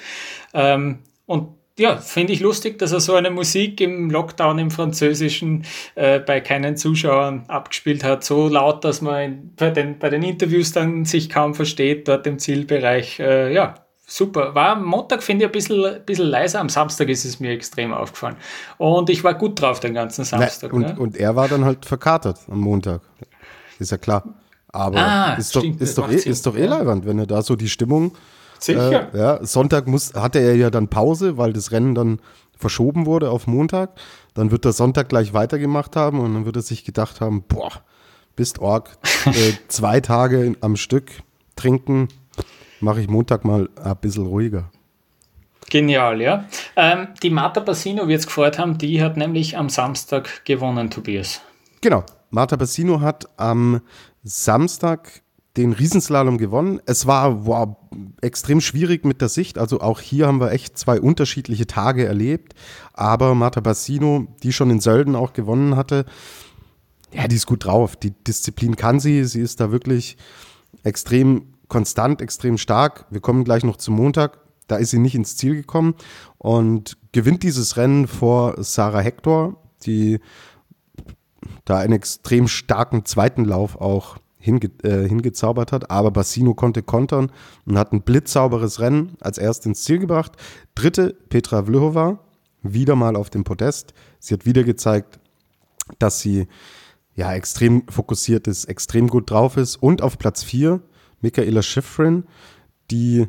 [0.54, 5.64] Ähm, und ja, finde ich lustig, dass er so eine Musik im Lockdown im Französischen
[5.96, 8.22] äh, bei keinen Zuschauern abgespielt hat.
[8.22, 12.38] So laut, dass man bei, den, bei den Interviews dann sich kaum versteht, dort im
[12.38, 13.18] Zielbereich.
[13.18, 13.74] Äh, ja,
[14.06, 14.54] super.
[14.54, 16.60] War am Montag, finde ich, ein bisschen, bisschen leiser.
[16.60, 18.36] Am Samstag ist es mir extrem aufgefallen.
[18.78, 20.70] Und ich war gut drauf den ganzen Samstag.
[20.72, 20.96] Na, und, ne?
[20.96, 23.00] und er war dann halt verkatert am Montag.
[23.80, 24.22] Ist ja klar.
[24.68, 27.42] Aber ah, ist, stimmt, doch, ist, doch eh, ist doch eh leibend, wenn er da
[27.42, 28.16] so die Stimmung
[28.64, 29.14] Sicher.
[29.14, 32.20] Äh, ja, Sonntag muss, hatte er ja dann Pause, weil das Rennen dann
[32.56, 33.90] verschoben wurde auf Montag.
[34.32, 37.72] Dann wird er Sonntag gleich weitergemacht haben und dann wird er sich gedacht haben, boah,
[38.36, 38.96] bist Org,
[39.26, 41.10] äh, zwei Tage am Stück
[41.56, 42.08] trinken,
[42.80, 44.70] mache ich Montag mal ein bisschen ruhiger.
[45.68, 46.44] Genial, ja.
[46.76, 50.90] Ähm, die Marta Bassino, wie wir es gefreut haben, die hat nämlich am Samstag gewonnen,
[50.90, 51.40] Tobias.
[51.80, 52.04] Genau.
[52.30, 53.80] Marta Bassino hat am
[54.22, 55.22] Samstag
[55.56, 56.80] den Riesenslalom gewonnen.
[56.86, 57.76] Es war wow,
[58.20, 59.58] extrem schwierig mit der Sicht.
[59.58, 62.54] Also auch hier haben wir echt zwei unterschiedliche Tage erlebt.
[62.92, 66.06] Aber Marta Bassino, die schon in Sölden auch gewonnen hatte,
[67.12, 67.94] ja, die ist gut drauf.
[67.94, 69.24] Die Disziplin kann sie.
[69.24, 70.16] Sie ist da wirklich
[70.82, 73.06] extrem konstant, extrem stark.
[73.10, 74.38] Wir kommen gleich noch zum Montag.
[74.66, 75.94] Da ist sie nicht ins Ziel gekommen
[76.38, 80.20] und gewinnt dieses Rennen vor Sarah Hector, die
[81.66, 85.90] da einen extrem starken zweiten Lauf auch hinge äh, hingezaubert hat.
[85.90, 87.32] Aber Bassino konnte kontern
[87.64, 90.32] und hat ein blitzsauberes Rennen als erst ins Ziel gebracht.
[90.74, 92.20] Dritte Petra Vlhova,
[92.62, 93.94] wieder mal auf dem Podest.
[94.18, 95.18] Sie hat wieder gezeigt,
[95.98, 96.46] dass sie
[97.14, 99.76] ja extrem fokussiert ist, extrem gut drauf ist.
[99.76, 100.82] Und auf Platz vier
[101.22, 102.24] Michaela Schifrin,
[102.90, 103.26] die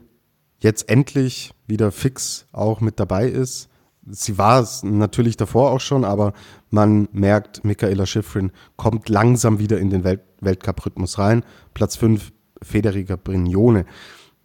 [0.59, 3.69] jetzt endlich wieder fix auch mit dabei ist
[4.05, 6.33] sie war es natürlich davor auch schon, aber
[6.69, 11.43] man merkt, Michaela Schifrin kommt langsam wieder in den Welt Weltcup-Rhythmus rein.
[11.73, 12.31] Platz 5,
[12.61, 13.85] Federica Brignone.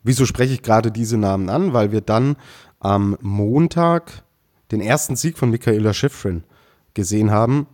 [0.02, 1.72] Wieso spreche ich gerade diese Namen an?
[1.74, 2.36] Weil wir dann
[2.78, 4.24] am Montag
[4.72, 6.44] den ersten Sieg von Michaela Schifrin
[6.94, 7.66] gesehen haben,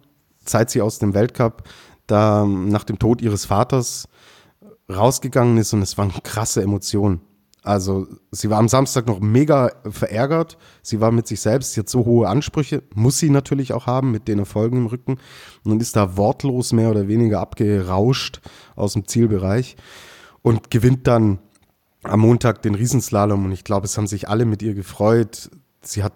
[0.44, 1.64] seit sie aus dem Weltcup
[2.06, 4.08] da nach dem Tod ihres Vaters
[4.88, 7.20] rausgegangen ist und es waren krasse Emotionen.
[7.66, 10.56] Also sie war am Samstag noch mega verärgert.
[10.82, 14.28] Sie war mit sich selbst, hat so hohe Ansprüche, muss sie natürlich auch haben mit
[14.28, 15.18] den Erfolgen im Rücken
[15.64, 18.40] und ist da wortlos mehr oder weniger abgerauscht
[18.76, 19.76] aus dem Zielbereich
[20.42, 21.40] und gewinnt dann
[22.04, 25.50] am Montag den Riesenslalom und ich glaube, es haben sich alle mit ihr gefreut.
[25.82, 26.12] Sie hat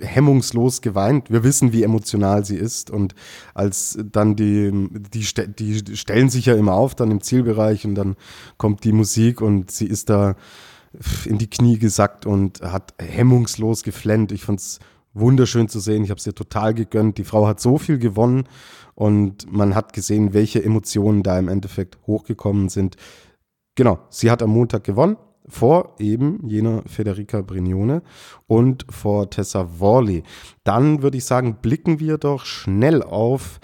[0.00, 1.30] hemmungslos geweint.
[1.30, 2.90] Wir wissen, wie emotional sie ist.
[2.90, 3.14] Und
[3.54, 8.16] als dann die, die, die stellen sich ja immer auf, dann im Zielbereich und dann
[8.56, 10.36] kommt die Musik und sie ist da
[11.24, 14.32] in die Knie gesackt und hat hemmungslos geflennt.
[14.32, 14.80] Ich fand es
[15.14, 16.04] wunderschön zu sehen.
[16.04, 17.18] Ich habe es ihr total gegönnt.
[17.18, 18.44] Die Frau hat so viel gewonnen
[18.94, 22.96] und man hat gesehen, welche Emotionen da im Endeffekt hochgekommen sind.
[23.76, 25.16] Genau, sie hat am Montag gewonnen
[25.50, 28.02] vor eben jener Federica Brignone
[28.46, 30.22] und vor Tessa Worley.
[30.64, 33.60] Dann würde ich sagen, blicken wir doch schnell auf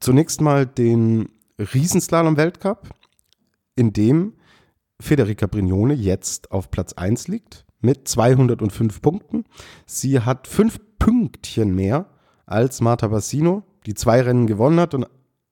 [0.00, 1.28] zunächst mal den
[1.58, 2.90] Riesenslalom-Weltcup,
[3.74, 4.34] in dem
[5.00, 9.44] Federica Brignone jetzt auf Platz 1 liegt mit 205 Punkten.
[9.84, 12.06] Sie hat fünf Pünktchen mehr
[12.46, 15.06] als Marta Bassino, die zwei Rennen gewonnen hat und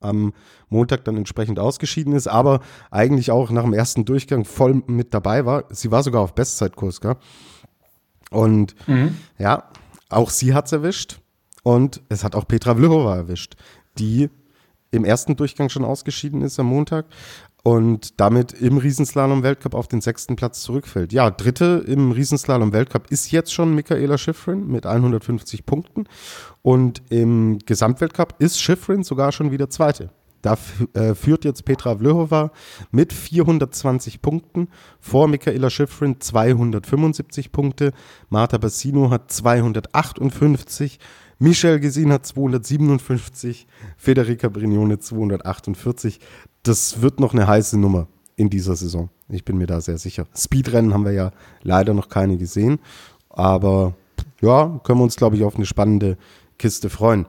[0.04, 0.32] am
[0.68, 5.46] Montag dann entsprechend ausgeschieden ist, aber eigentlich auch nach dem ersten Durchgang voll mit dabei
[5.46, 5.64] war.
[5.70, 7.16] Sie war sogar auf Bestzeitkurs, gell?
[8.30, 9.16] Und mhm.
[9.38, 9.64] ja,
[10.08, 11.20] auch sie hat es erwischt
[11.62, 13.54] und es hat auch Petra Vlhova erwischt,
[13.98, 14.30] die
[14.90, 17.06] im ersten Durchgang schon ausgeschieden ist am Montag
[17.64, 21.14] und damit im Riesenslalom-Weltcup auf den sechsten Platz zurückfällt.
[21.14, 26.04] Ja, dritte im Riesenslalom-Weltcup ist jetzt schon Michaela Schifrin mit 150 Punkten
[26.60, 30.10] und im Gesamtweltcup ist Schifrin sogar schon wieder zweite.
[30.42, 30.58] Da
[30.92, 32.52] äh, führt jetzt Petra Vlhova
[32.90, 34.68] mit 420 Punkten,
[35.00, 37.92] vor Michaela Schifrin 275 Punkte,
[38.28, 40.98] Marta Bassino hat 258
[41.44, 43.66] Michel Gesin hat 257,
[43.98, 46.18] Federica Brignone 248
[46.64, 49.10] das wird noch eine heiße Nummer in dieser Saison.
[49.28, 50.26] Ich bin mir da sehr sicher.
[50.34, 51.30] Speedrennen haben wir ja
[51.62, 52.80] leider noch keine gesehen.
[53.28, 53.94] Aber
[54.40, 56.16] ja, können wir uns, glaube ich, auf eine spannende
[56.58, 57.26] Kiste freuen.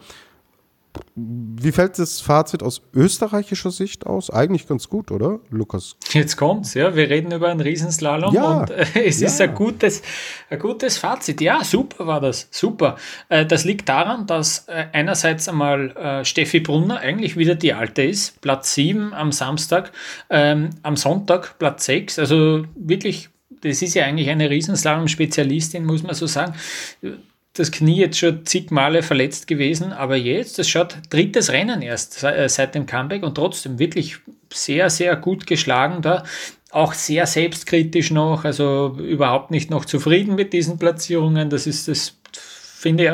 [1.16, 4.30] Wie fällt das Fazit aus österreichischer Sicht aus?
[4.30, 5.96] Eigentlich ganz gut, oder, Lukas?
[6.12, 6.96] Jetzt kommt's, ja.
[6.96, 9.28] Wir reden über einen Riesenslalom ja, und äh, es ja.
[9.28, 10.02] ist ein gutes,
[10.50, 11.42] ein gutes Fazit.
[11.42, 12.98] Ja, super war das, super.
[13.30, 18.04] Äh, das liegt daran, dass äh, einerseits einmal äh, Steffi Brunner eigentlich wieder die Alte
[18.04, 19.92] ist, Platz 7 am Samstag,
[20.30, 23.30] ähm, am Sonntag Platz 6, also wirklich
[23.62, 26.54] das ist ja eigentlich eine Riesenslalom-Spezialistin, muss man so sagen
[27.56, 32.22] das Knie jetzt schon zig Male verletzt gewesen, aber jetzt, das schaut drittes Rennen erst
[32.24, 34.18] äh, seit dem Comeback und trotzdem wirklich
[34.54, 36.24] sehr, sehr gut geschlagen da.
[36.72, 41.50] Auch sehr selbstkritisch noch, also überhaupt nicht noch zufrieden mit diesen Platzierungen.
[41.50, 43.12] Das ist das, finde ich,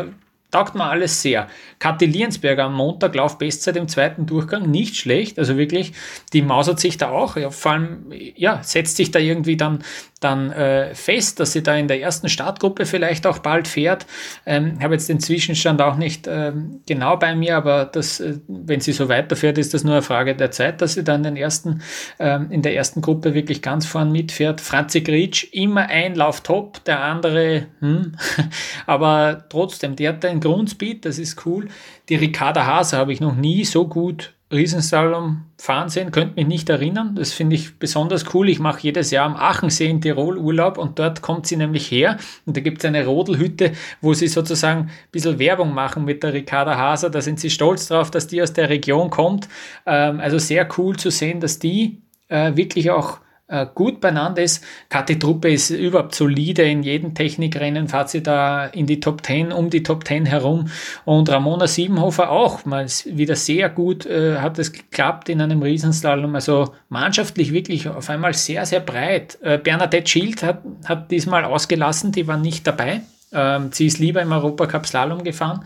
[0.50, 1.48] taugt mir alles sehr.
[1.78, 5.94] Kathi Liensberger am Montag Laufbestzeit im zweiten Durchgang, nicht schlecht, also wirklich,
[6.34, 9.84] die mausert sich da auch, ja, vor allem, ja, setzt sich da irgendwie dann
[10.22, 14.06] dann äh, fest, dass sie da in der ersten Startgruppe vielleicht auch bald fährt.
[14.46, 18.36] Ähm, ich habe jetzt den Zwischenstand auch nicht ähm, genau bei mir, aber das, äh,
[18.48, 21.36] wenn sie so weiterfährt, ist das nur eine Frage der Zeit, dass sie dann den
[21.36, 21.82] ersten,
[22.20, 24.62] ähm, in der ersten Gruppe wirklich ganz vorn mitfährt.
[24.62, 28.14] Franzi Gritsch, immer ein Lauf top, der andere, hm.
[28.86, 31.68] aber trotzdem, die hat einen Grundspeed, das ist cool.
[32.10, 36.70] Die Ricarda Hase habe ich noch nie so gut Riesenslalom fahren sehen, könnte mich nicht
[36.70, 37.16] erinnern.
[37.16, 38.50] Das finde ich besonders cool.
[38.50, 42.18] Ich mache jedes Jahr am Achensee in Tirol Urlaub und dort kommt sie nämlich her.
[42.46, 43.72] Und da gibt es eine Rodelhütte,
[44.02, 47.10] wo sie sozusagen ein bisschen Werbung machen mit der Ricarda Haser.
[47.10, 49.48] Da sind sie stolz drauf, dass die aus der Region kommt.
[49.86, 53.20] Ähm, also sehr cool zu sehen, dass die äh, wirklich auch
[53.52, 54.64] äh, gut beieinander ist.
[54.90, 59.52] Kathi Truppe ist überhaupt solide in jedem Technikrennen, fahrt sie da in die Top 10,
[59.52, 60.70] um die Top 10 herum.
[61.06, 66.34] Und Ramona Siebenhofer auch mal wieder sehr gut äh, hat es geklappt in einem Riesenslalom.
[66.34, 69.38] Also mannschaftlich wirklich auf einmal sehr, sehr breit.
[69.42, 73.02] Äh, Bernadette Schild hat, hat diesmal ausgelassen, die war nicht dabei.
[73.34, 75.64] Ähm, sie ist lieber im Europacup Slalom gefahren.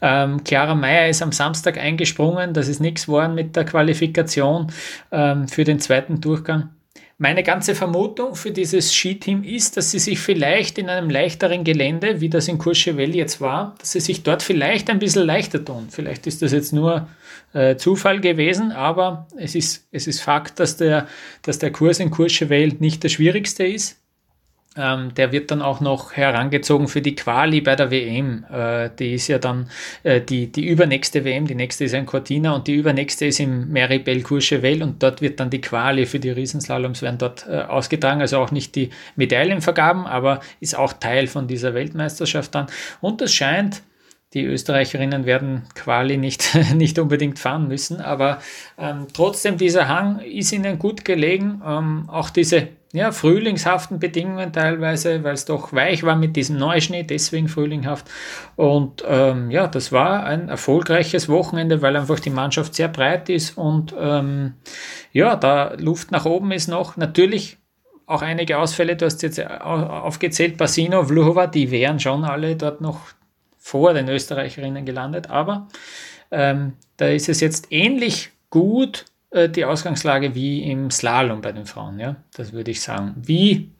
[0.00, 2.52] Ähm, Clara Meyer ist am Samstag eingesprungen.
[2.52, 4.72] Das ist nichts geworden mit der Qualifikation
[5.12, 6.70] ähm, für den zweiten Durchgang.
[7.18, 12.20] Meine ganze Vermutung für dieses Skiteam ist, dass sie sich vielleicht in einem leichteren Gelände,
[12.20, 15.86] wie das in Courchevel jetzt war, dass sie sich dort vielleicht ein bisschen leichter tun.
[15.88, 17.08] Vielleicht ist das jetzt nur
[17.54, 21.08] äh, Zufall gewesen, aber es ist, es ist Fakt, dass der,
[21.40, 23.98] dass der Kurs in Courchevel nicht der schwierigste ist.
[24.76, 28.44] Ähm, der wird dann auch noch herangezogen für die Quali bei der WM.
[28.52, 29.70] Äh, die ist ja dann
[30.02, 33.68] äh, die, die übernächste WM, die nächste ist in Cortina und die übernächste ist im
[33.70, 38.20] Meribel Courchevel und dort wird dann die Quali für die Riesenslaloms werden dort äh, ausgetragen,
[38.20, 42.66] also auch nicht die Medaillenvergaben, aber ist auch Teil von dieser Weltmeisterschaft dann.
[43.00, 43.82] Und das scheint,
[44.34, 48.40] die Österreicherinnen werden Quali nicht, nicht unbedingt fahren müssen, aber
[48.78, 51.62] ähm, trotzdem dieser Hang ist ihnen gut gelegen.
[51.64, 57.02] Ähm, auch diese ja, frühlingshaften Bedingungen teilweise, weil es doch weich war mit diesem Neuschnee,
[57.02, 58.10] deswegen frühlinghaft.
[58.56, 63.58] Und ähm, ja, das war ein erfolgreiches Wochenende, weil einfach die Mannschaft sehr breit ist
[63.58, 64.54] und ähm,
[65.12, 66.96] ja, da Luft nach oben ist noch.
[66.96, 67.58] Natürlich
[68.06, 73.00] auch einige Ausfälle, du hast jetzt aufgezählt, Basino, Vluhova, die wären schon alle dort noch
[73.58, 75.68] vor den Österreicherinnen gelandet, aber
[76.30, 79.04] ähm, da ist es jetzt ähnlich gut
[79.36, 83.14] äh, die Ausgangslage wie im Slalom bei den Frauen, ja, das würde ich sagen.
[83.22, 83.70] Wie,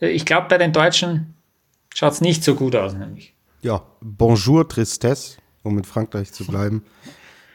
[0.00, 1.34] äh, ich glaube, bei den Deutschen
[1.94, 3.34] schaut es nicht so gut aus, nämlich.
[3.62, 6.84] Ja, bonjour Tristesse, um in Frankreich zu bleiben.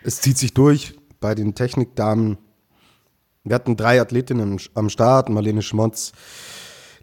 [0.04, 2.38] Es zieht sich durch bei den Technikdamen.
[3.44, 6.12] Wir hatten drei Athletinnen am Start, Marlene Schmotz,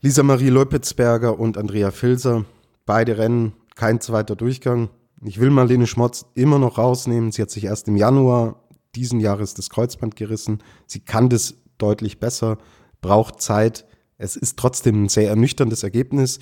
[0.00, 2.44] Lisa Marie Leupitzberger und Andrea Filser.
[2.86, 4.90] Beide Rennen, kein zweiter Durchgang.
[5.24, 7.30] Ich will Marlene Schmotz immer noch rausnehmen.
[7.30, 8.56] Sie hat sich erst im Januar
[8.94, 10.62] diesen Jahres das Kreuzband gerissen.
[10.86, 12.58] Sie kann das deutlich besser,
[13.00, 13.86] braucht Zeit.
[14.18, 16.38] Es ist trotzdem ein sehr ernüchterndes Ergebnis.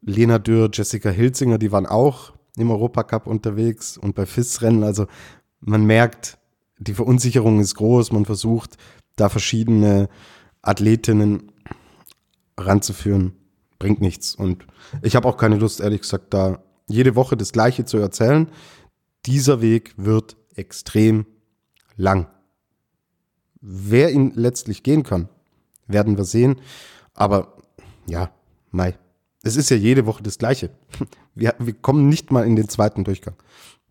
[0.00, 4.84] Lena Dürr, Jessica Hilzinger, die waren auch im Europacup unterwegs und bei FIS-Rennen.
[4.84, 5.06] Also
[5.60, 6.38] man merkt,
[6.78, 8.12] die Verunsicherung ist groß.
[8.12, 8.76] Man versucht,
[9.16, 10.08] da verschiedene
[10.62, 11.52] Athletinnen
[12.58, 13.34] ranzuführen.
[13.78, 14.34] Bringt nichts.
[14.34, 14.66] Und
[15.02, 18.48] ich habe auch keine Lust, ehrlich gesagt, da jede Woche das Gleiche zu erzählen.
[19.26, 21.26] Dieser Weg wird extrem
[21.96, 22.28] lang.
[23.60, 25.28] Wer ihn letztlich gehen kann,
[25.86, 26.60] werden wir sehen.
[27.14, 27.56] Aber
[28.06, 28.30] ja,
[28.70, 28.98] Mai.
[29.44, 30.70] Es ist ja jede Woche das Gleiche.
[31.34, 33.36] Wir, wir kommen nicht mal in den zweiten Durchgang.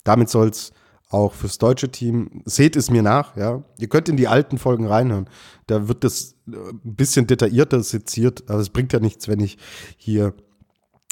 [0.03, 0.73] Damit soll es
[1.09, 3.63] auch fürs deutsche Team, seht es mir nach, ja.
[3.79, 5.27] Ihr könnt in die alten Folgen reinhören.
[5.65, 9.57] Da wird das äh, ein bisschen detaillierter seziert, aber es bringt ja nichts, wenn ich
[9.97, 10.35] hier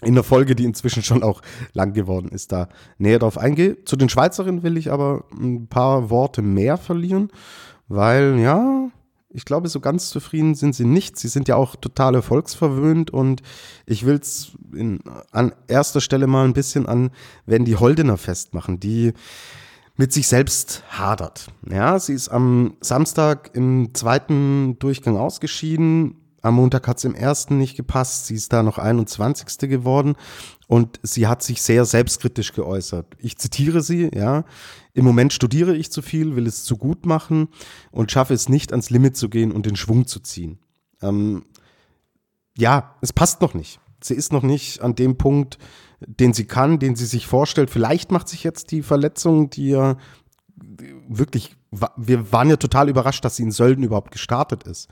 [0.02, 1.42] in der Folge, die inzwischen schon auch
[1.74, 3.84] lang geworden ist, da näher drauf eingehe.
[3.84, 7.32] Zu den Schweizerinnen will ich aber ein paar Worte mehr verlieren,
[7.88, 8.90] weil ja,
[9.32, 11.18] ich glaube, so ganz zufrieden sind sie nicht.
[11.20, 13.44] Sie sind ja auch total erfolgsverwöhnt und
[13.86, 14.54] ich will es
[15.32, 17.12] an erster Stelle mal ein bisschen an
[17.46, 19.14] Wendy Holdener festmachen, die
[19.98, 21.48] mit sich selbst hadert.
[21.70, 27.58] Ja, sie ist am Samstag im zweiten Durchgang ausgeschieden, am Montag hat es im ersten
[27.58, 28.28] nicht gepasst.
[28.28, 29.70] Sie ist da noch 21.
[29.70, 30.16] geworden
[30.68, 33.08] und sie hat sich sehr selbstkritisch geäußert.
[33.18, 34.46] Ich zitiere sie, ja.
[34.94, 37.50] Im Moment studiere ich zu viel, will es zu gut machen
[37.92, 40.60] und schaffe es nicht, ans Limit zu gehen und den Schwung zu ziehen.
[41.02, 41.44] Ähm,
[42.58, 43.80] ja, es passt noch nicht.
[44.02, 45.58] Sie ist noch nicht an dem Punkt,
[46.06, 47.70] den sie kann, den sie sich vorstellt.
[47.70, 49.98] Vielleicht macht sich jetzt die Verletzung, die ja
[51.08, 51.56] wirklich,
[51.98, 54.90] wir waren ja total überrascht, dass sie in Sölden überhaupt gestartet ist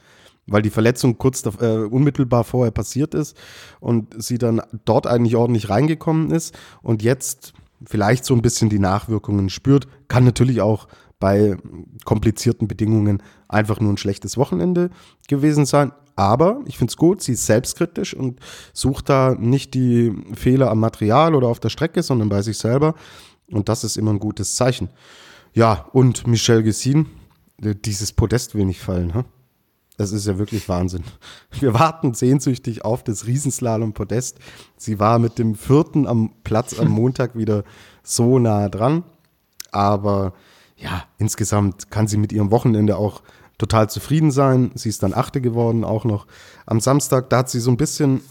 [0.48, 3.38] weil die Verletzung kurz äh, unmittelbar vorher passiert ist
[3.80, 7.54] und sie dann dort eigentlich ordentlich reingekommen ist und jetzt
[7.86, 9.88] vielleicht so ein bisschen die Nachwirkungen spürt.
[10.08, 10.88] Kann natürlich auch
[11.20, 11.58] bei
[12.06, 14.90] komplizierten Bedingungen einfach nur ein schlechtes Wochenende
[15.28, 15.92] gewesen sein.
[16.16, 18.40] Aber ich finde es gut, sie ist selbstkritisch und
[18.74, 22.96] sucht da nicht die Fehler am Material oder auf der Strecke, sondern bei sich selber.
[23.52, 24.90] Und das ist immer ein gutes Zeichen.
[25.54, 27.08] Ja, und Michelle Gessin,
[27.60, 29.14] dieses Podest will nicht fallen.
[29.14, 29.26] Hm?
[29.98, 31.04] Das ist ja wirklich Wahnsinn.
[31.60, 34.38] Wir warten sehnsüchtig auf das Riesenslalom-Podest.
[34.78, 37.64] Sie war mit dem vierten am Platz am Montag wieder
[38.04, 39.04] so nah dran.
[39.72, 40.34] Aber
[40.78, 43.24] ja, insgesamt kann sie mit ihrem Wochenende auch
[43.58, 44.72] total zufrieden sein.
[44.76, 46.28] Sie ist dann Achte geworden, auch noch
[46.68, 47.32] am Samstag.
[47.32, 48.22] Da hat sie so ein bisschen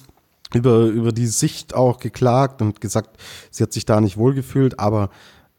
[0.54, 4.78] über, über die Sicht auch geklagt und gesagt, sie hat sich da nicht wohlgefühlt.
[4.78, 5.10] Aber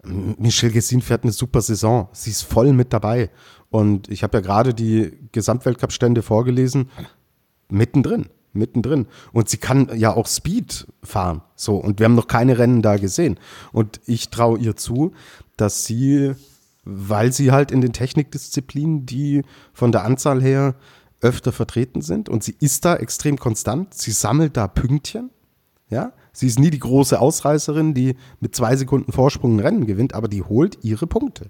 [0.03, 2.07] Michelle Gessin fährt eine super Saison.
[2.11, 3.29] Sie ist voll mit dabei.
[3.69, 6.89] Und ich habe ja gerade die Gesamtweltcup-Stände vorgelesen.
[7.69, 9.07] Mittendrin, mittendrin.
[9.33, 11.41] Und sie kann ja auch Speed fahren.
[11.55, 11.75] So.
[11.75, 13.39] Und wir haben noch keine Rennen da gesehen.
[13.73, 15.11] Und ich traue ihr zu,
[15.57, 16.33] dass sie,
[16.85, 19.43] weil sie halt in den Technikdisziplinen, die
[19.73, 20.75] von der Anzahl her
[21.19, 25.31] öfter vertreten sind, und sie ist da extrem konstant, sie sammelt da Pünktchen.
[25.89, 30.13] Ja, sie ist nie die große Ausreißerin, die mit zwei Sekunden Vorsprung ein Rennen gewinnt,
[30.13, 31.49] aber die holt ihre Punkte.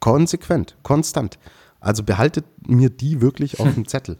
[0.00, 1.38] Konsequent, konstant.
[1.80, 4.16] Also behaltet mir die wirklich auf dem Zettel.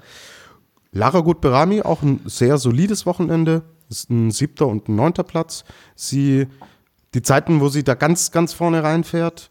[0.91, 3.63] Lara Gutberami, auch ein sehr solides Wochenende.
[3.89, 5.65] Ist ein siebter und ein neunter Platz.
[5.95, 6.47] Sie,
[7.15, 9.51] die Zeiten, wo sie da ganz, ganz vorne reinfährt,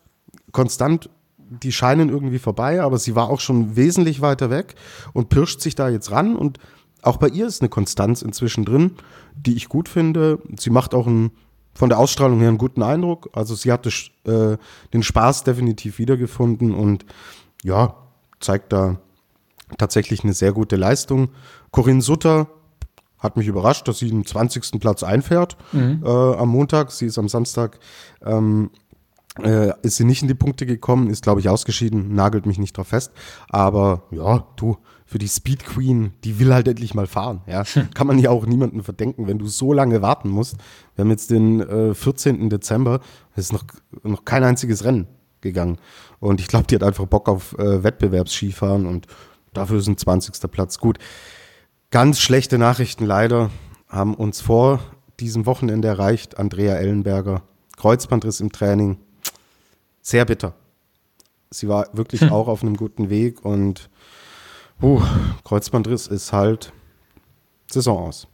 [0.51, 4.75] konstant, die scheinen irgendwie vorbei, aber sie war auch schon wesentlich weiter weg
[5.13, 6.35] und pirscht sich da jetzt ran.
[6.35, 6.59] Und
[7.01, 8.91] auch bei ihr ist eine Konstanz inzwischen drin,
[9.35, 10.39] die ich gut finde.
[10.57, 11.31] Sie macht auch einen
[11.73, 13.29] von der Ausstrahlung her einen guten Eindruck.
[13.33, 13.89] Also sie hatte
[14.25, 14.57] äh,
[14.93, 17.05] den Spaß definitiv wiedergefunden und
[17.63, 17.95] ja,
[18.39, 18.97] zeigt da
[19.77, 21.29] tatsächlich eine sehr gute Leistung.
[21.71, 22.47] Corinne Sutter
[23.19, 24.79] hat mich überrascht, dass sie den 20.
[24.79, 26.03] Platz einfährt mhm.
[26.03, 26.91] äh, am Montag.
[26.91, 27.79] Sie ist am Samstag,
[28.25, 28.71] ähm,
[29.41, 32.77] äh, ist sie nicht in die Punkte gekommen, ist glaube ich ausgeschieden, nagelt mich nicht
[32.77, 33.11] drauf fest.
[33.47, 34.77] Aber ja, du,
[35.11, 37.41] für die Speed Queen, die will halt endlich mal fahren.
[37.45, 40.55] Ja, kann man ja auch niemanden verdenken, wenn du so lange warten musst.
[40.95, 42.49] Wir haben jetzt den äh, 14.
[42.49, 43.01] Dezember,
[43.35, 43.65] es ist noch,
[44.03, 45.07] noch kein einziges Rennen
[45.41, 45.79] gegangen.
[46.21, 49.07] Und ich glaube, die hat einfach Bock auf äh, Wettbewerbsskifahren und
[49.53, 50.49] dafür ist ein 20.
[50.49, 50.97] Platz gut.
[51.89, 53.49] Ganz schlechte Nachrichten leider
[53.89, 54.79] haben uns vor
[55.19, 56.37] diesem Wochenende erreicht.
[56.39, 57.41] Andrea Ellenberger,
[57.75, 58.97] Kreuzbandriss im Training.
[60.01, 60.53] Sehr bitter.
[61.49, 62.31] Sie war wirklich hm.
[62.31, 63.89] auch auf einem guten Weg und
[64.81, 65.01] uh,
[65.43, 66.73] Kreuzbandriss ist halt
[67.69, 68.27] Saison aus.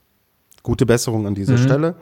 [0.63, 1.63] Gute Besserung an dieser mhm.
[1.63, 1.95] Stelle.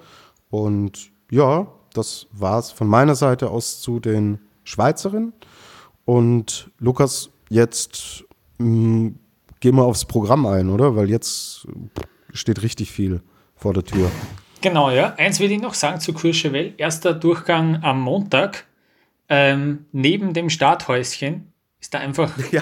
[0.50, 5.34] Und ja, das war es von meiner Seite aus zu den Schweizerinnen.
[6.06, 8.24] Und Lukas, jetzt
[8.58, 9.20] mh, mm,
[9.60, 10.96] gehen wir aufs Programm ein, oder?
[10.96, 11.68] Weil jetzt
[12.34, 13.22] steht richtig viel
[13.56, 14.12] vor der Tür.
[14.62, 15.14] Genau, ja.
[15.16, 16.74] Eins will ich noch sagen zu Courchevel.
[16.78, 18.66] Erster Durchgang am Montag.
[19.30, 22.32] Ähm, neben dem Starthäuschen ist da einfach.
[22.52, 22.62] Ja.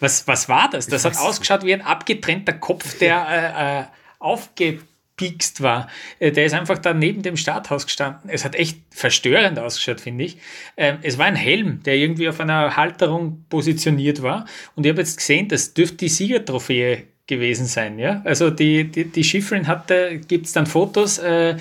[0.00, 0.86] Was, was war das?
[0.86, 3.84] Das hat ausgeschaut wie ein abgetrennter Kopf, der äh, äh,
[4.18, 5.88] aufgepikst war.
[6.18, 8.30] Äh, der ist einfach da neben dem Starthaus gestanden.
[8.30, 10.38] Es hat echt verstörend ausgeschaut, finde ich.
[10.76, 14.46] Ähm, es war ein Helm, der irgendwie auf einer Halterung positioniert war.
[14.74, 17.98] Und ich habe jetzt gesehen, das dürfte die Siegertrophäe gewesen sein.
[17.98, 18.22] Ja?
[18.24, 21.56] Also die, die, die Schifferin hatte, gibt es dann Fotos, äh,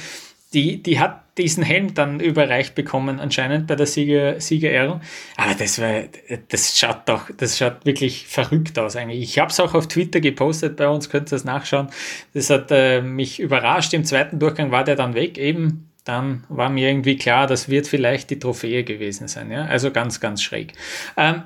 [0.54, 5.02] die, die hat diesen Helm dann überreicht bekommen, anscheinend bei der Sieger, Siegerehrung.
[5.36, 6.04] Aber das war,
[6.48, 9.22] das schaut doch, das schaut wirklich verrückt aus eigentlich.
[9.22, 11.90] Ich habe es auch auf Twitter gepostet, bei uns könnt ihr das nachschauen.
[12.34, 13.94] Das hat äh, mich überrascht.
[13.94, 15.92] Im zweiten Durchgang war der dann weg, eben.
[16.06, 19.52] Dann war mir irgendwie klar, das wird vielleicht die Trophäe gewesen sein.
[19.52, 19.66] Ja?
[19.66, 20.74] Also ganz, ganz schräg.
[21.18, 21.44] Ähm,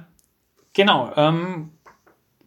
[0.74, 1.72] genau, ähm,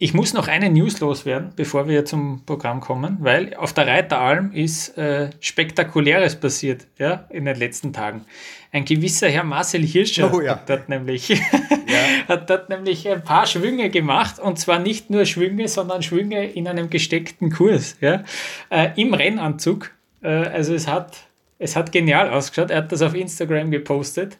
[0.02, 4.50] ich muss noch eine News loswerden, bevor wir zum Programm kommen, weil auf der Reiteralm
[4.50, 8.24] ist äh, Spektakuläres passiert ja, in den letzten Tagen.
[8.72, 10.56] Ein gewisser Herr Marcel Hirscher oh, ja.
[10.56, 11.36] hat, dort nämlich, ja.
[12.28, 16.66] hat dort nämlich ein paar Schwünge gemacht und zwar nicht nur Schwünge, sondern Schwünge in
[16.66, 18.24] einem gesteckten Kurs ja,
[18.70, 19.92] äh, im Rennanzug.
[20.20, 21.16] Äh, also es hat,
[21.60, 22.72] es hat genial ausgeschaut.
[22.72, 24.36] Er hat das auf Instagram gepostet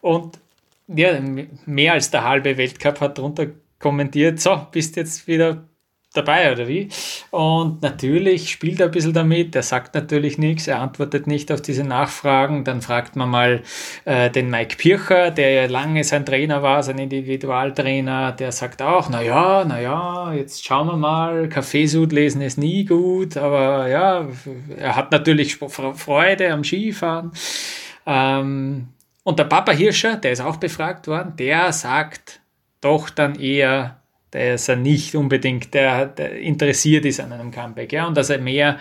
[0.00, 0.40] und
[0.88, 1.20] ja,
[1.66, 3.46] mehr als der halbe Weltcup hat drunter
[3.84, 5.68] kommentiert, so, bist jetzt wieder
[6.14, 6.88] dabei oder wie?
[7.30, 11.60] Und natürlich spielt er ein bisschen damit, er sagt natürlich nichts, er antwortet nicht auf
[11.60, 12.64] diese Nachfragen.
[12.64, 13.62] Dann fragt man mal
[14.06, 19.10] äh, den Mike Pircher, der ja lange sein Trainer war, sein Individualtrainer, der sagt auch,
[19.10, 24.26] naja, naja, jetzt schauen wir mal, Kaffeesud lesen ist nie gut, aber ja,
[24.78, 27.32] er hat natürlich Freude am Skifahren.
[28.06, 28.88] Ähm,
[29.24, 32.40] und der Papa Hirscher, der ist auch befragt worden, der sagt,
[32.84, 38.06] doch dann eher, dass er nicht unbedingt der, der interessiert ist an einem Comeback ja,
[38.06, 38.78] und dass er mehr,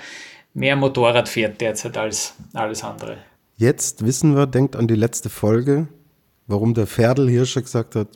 [0.53, 3.17] mehr Motorrad fährt derzeit als alles andere.
[3.55, 5.87] Jetzt wissen wir, denkt an die letzte Folge,
[6.47, 8.07] warum der Pferdl Hirscher gesagt hat,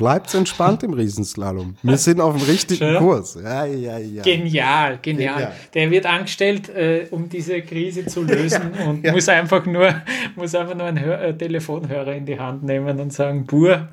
[0.00, 1.76] bleibt entspannt im Riesenslalom.
[1.82, 2.96] Wir sind auf dem richtigen Schön.
[2.96, 3.38] Kurs.
[3.42, 4.22] Ja, ja, ja.
[4.22, 5.52] Genial, genial, genial.
[5.74, 9.94] Der wird angestellt, äh, um diese Krise zu lösen und muss einfach nur,
[10.36, 13.90] muss einfach nur einen Hör äh, Telefonhörer in die Hand nehmen und sagen, Bur,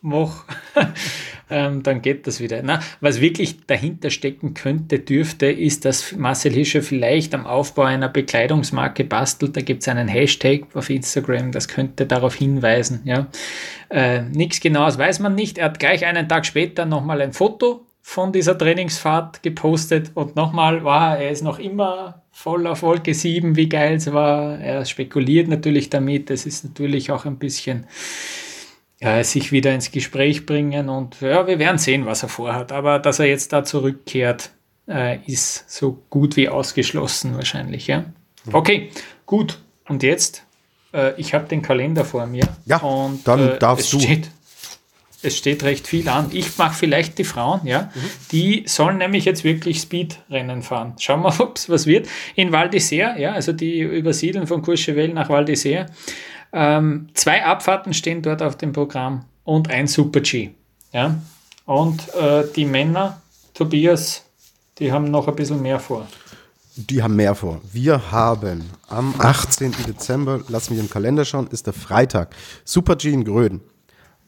[0.00, 0.44] mach,
[1.50, 2.60] ähm, dann geht das wieder.
[2.62, 8.08] Na, was wirklich dahinter stecken könnte, dürfte, ist, dass Marcel Hischer vielleicht am Aufbau einer
[8.08, 9.56] Bekleidungsmarke bastelt.
[9.56, 13.02] Da gibt es einen Hashtag auf Instagram, das könnte darauf hinweisen.
[13.04, 13.28] Ja.
[13.90, 15.58] Äh, Nichts Genaues weiß man nicht.
[15.58, 20.82] Er hat gleich einen Tag später nochmal ein Foto von dieser Trainingsfahrt gepostet und nochmal
[20.82, 24.58] war, er ist noch immer voll auf Wolke 7, wie geil es war.
[24.58, 26.30] Er spekuliert natürlich damit.
[26.30, 27.86] Das ist natürlich auch ein bisschen
[29.22, 32.72] sich wieder ins Gespräch bringen und ja, wir werden sehen, was er vorhat.
[32.72, 34.50] Aber dass er jetzt da zurückkehrt,
[34.88, 37.86] äh, ist so gut wie ausgeschlossen wahrscheinlich.
[37.86, 38.06] Ja?
[38.52, 38.90] Okay,
[39.26, 39.58] gut.
[39.86, 40.44] Und jetzt,
[40.92, 42.48] äh, ich habe den Kalender vor mir.
[42.66, 44.00] Ja, und, dann äh, darfst du.
[44.00, 44.30] Steht,
[45.22, 46.30] es steht recht viel an.
[46.32, 47.90] Ich mache vielleicht die Frauen, ja.
[47.94, 48.00] Mhm.
[48.30, 50.94] Die sollen nämlich jetzt wirklich Speedrennen fahren.
[50.98, 52.08] Schauen wir, ob es was wird.
[52.34, 55.86] In Val d'Isère, ja, also die übersiedeln von Courchevel nach Val d'Isère.
[56.52, 60.50] Ähm, zwei Abfahrten stehen dort auf dem Programm und ein Super-G.
[60.92, 61.20] Ja?
[61.64, 63.20] Und äh, die Männer,
[63.54, 64.24] Tobias,
[64.78, 66.06] die haben noch ein bisschen mehr vor.
[66.76, 67.60] Die haben mehr vor.
[67.72, 69.74] Wir haben am 18.
[69.86, 72.34] Dezember, lass mich im Kalender schauen, ist der Freitag.
[72.64, 73.60] Super G in Gröden,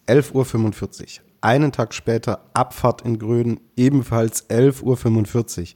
[0.09, 1.25] 11.45 Uhr.
[1.43, 5.67] Einen Tag später Abfahrt in Gröden, ebenfalls 11.45 Uhr.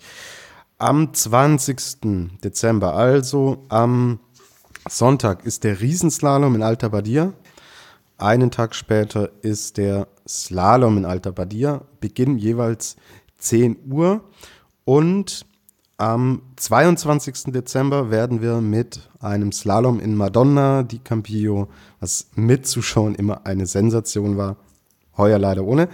[0.79, 2.41] Am 20.
[2.43, 4.19] Dezember, also am
[4.89, 7.33] Sonntag ist der Riesenslalom in Alta Badia.
[8.19, 11.81] Einen Tag später ist der Slalom in Alta Badia.
[12.01, 12.97] Beginn jeweils
[13.39, 14.23] 10 Uhr.
[14.85, 15.47] Und
[15.97, 17.53] am 22.
[17.53, 21.69] Dezember werden wir mit einem Slalom in Madonna di Campillo,
[22.01, 24.57] was mitzuschauen immer eine Sensation war,
[25.17, 25.89] heuer leider ohne,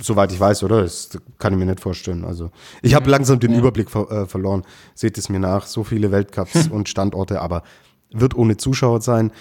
[0.00, 0.82] Soweit ich weiß, oder?
[0.82, 2.24] Das kann ich mir nicht vorstellen.
[2.24, 2.50] Also,
[2.82, 3.58] ich habe langsam den ja.
[3.58, 4.64] Überblick ver äh, verloren.
[4.94, 5.66] Seht es mir nach.
[5.66, 7.62] So viele Weltcups und Standorte, aber
[8.10, 9.32] wird ohne Zuschauer sein.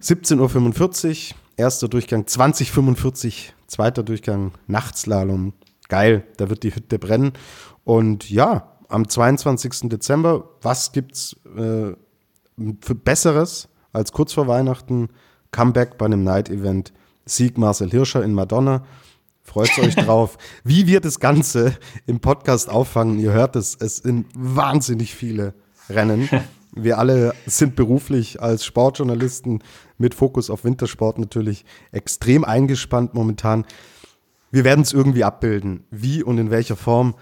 [0.00, 5.54] 17.45 Uhr, erster Durchgang 2045, zweiter Durchgang Nachtslalom.
[5.88, 7.32] geil, da wird die Hütte brennen.
[7.84, 9.88] Und ja, am 22.
[9.88, 11.92] Dezember, was gibt's äh,
[12.80, 15.08] für Besseres als kurz vor Weihnachten
[15.50, 16.92] Comeback bei einem Night-Event?
[17.28, 18.84] Sieg Marcel Hirscher in Madonna.
[19.48, 20.36] Freut euch drauf.
[20.62, 21.74] Wie wir das Ganze
[22.06, 25.54] im Podcast auffangen, ihr hört es, es sind wahnsinnig viele
[25.88, 26.28] Rennen.
[26.72, 29.64] Wir alle sind beruflich als Sportjournalisten
[29.96, 33.64] mit Fokus auf Wintersport natürlich extrem eingespannt momentan.
[34.50, 35.84] Wir werden es irgendwie abbilden.
[35.90, 37.14] Wie und in welcher Form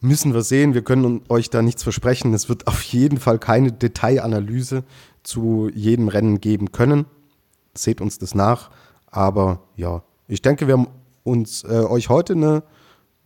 [0.00, 0.74] müssen wir sehen.
[0.74, 2.34] Wir können euch da nichts versprechen.
[2.34, 4.84] Es wird auf jeden Fall keine Detailanalyse
[5.22, 7.06] zu jedem Rennen geben können.
[7.74, 8.70] Seht uns das nach.
[9.06, 10.86] Aber ja, ich denke, wir haben
[11.22, 12.62] uns äh, euch heute eine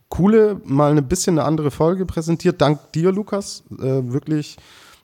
[0.09, 2.61] coole, mal ein bisschen eine andere Folge präsentiert.
[2.61, 3.63] Dank dir, Lukas.
[3.71, 4.57] Äh, wirklich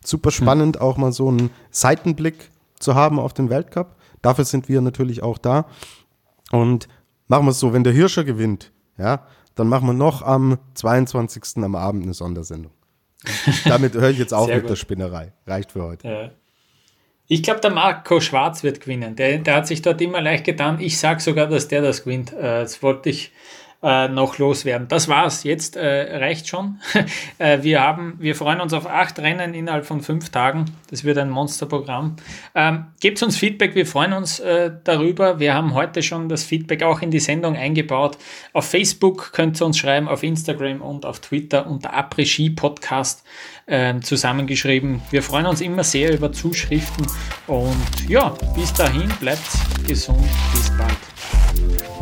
[0.04, 0.82] super spannend, hm.
[0.82, 3.96] auch mal so einen Seitenblick zu haben auf den Weltcup.
[4.22, 5.66] Dafür sind wir natürlich auch da.
[6.52, 6.88] Und
[7.28, 9.26] machen wir es so, wenn der Hirscher gewinnt, ja,
[9.56, 11.64] dann machen wir noch am 22.
[11.64, 12.72] am Abend eine Sondersendung.
[13.66, 14.72] Damit höre ich jetzt auf mit gut.
[14.72, 15.34] der Spinnerei.
[15.46, 16.08] Reicht für heute.
[16.08, 16.32] Ja.
[17.34, 19.16] Ich glaube, der Marco Schwarz wird gewinnen.
[19.16, 20.82] Der, der, hat sich dort immer leicht getan.
[20.82, 22.34] Ich sage sogar, dass der das gewinnt.
[22.34, 23.32] Äh, das wollte ich
[23.84, 24.88] äh, noch loswerden.
[24.88, 25.44] Das war's.
[25.44, 26.80] Jetzt äh, reicht schon.
[27.40, 30.66] äh, wir, haben, wir freuen uns auf acht Rennen innerhalb von fünf Tagen.
[30.90, 32.16] Das wird ein Monsterprogramm.
[32.54, 33.76] Ähm, gebt uns Feedback.
[33.76, 35.40] Wir freuen uns äh, darüber.
[35.40, 38.18] Wir haben heute schon das Feedback auch in die Sendung eingebaut.
[38.54, 43.24] Auf Facebook könnt ihr uns schreiben, auf Instagram und auf Twitter unter Après Podcast
[43.68, 45.02] ähm, zusammengeschrieben.
[45.10, 47.08] Wir freuen uns immer sehr über Zuschriften
[47.48, 49.50] und ja, bis dahin bleibt
[49.88, 50.28] gesund.
[50.54, 52.01] Bis bald.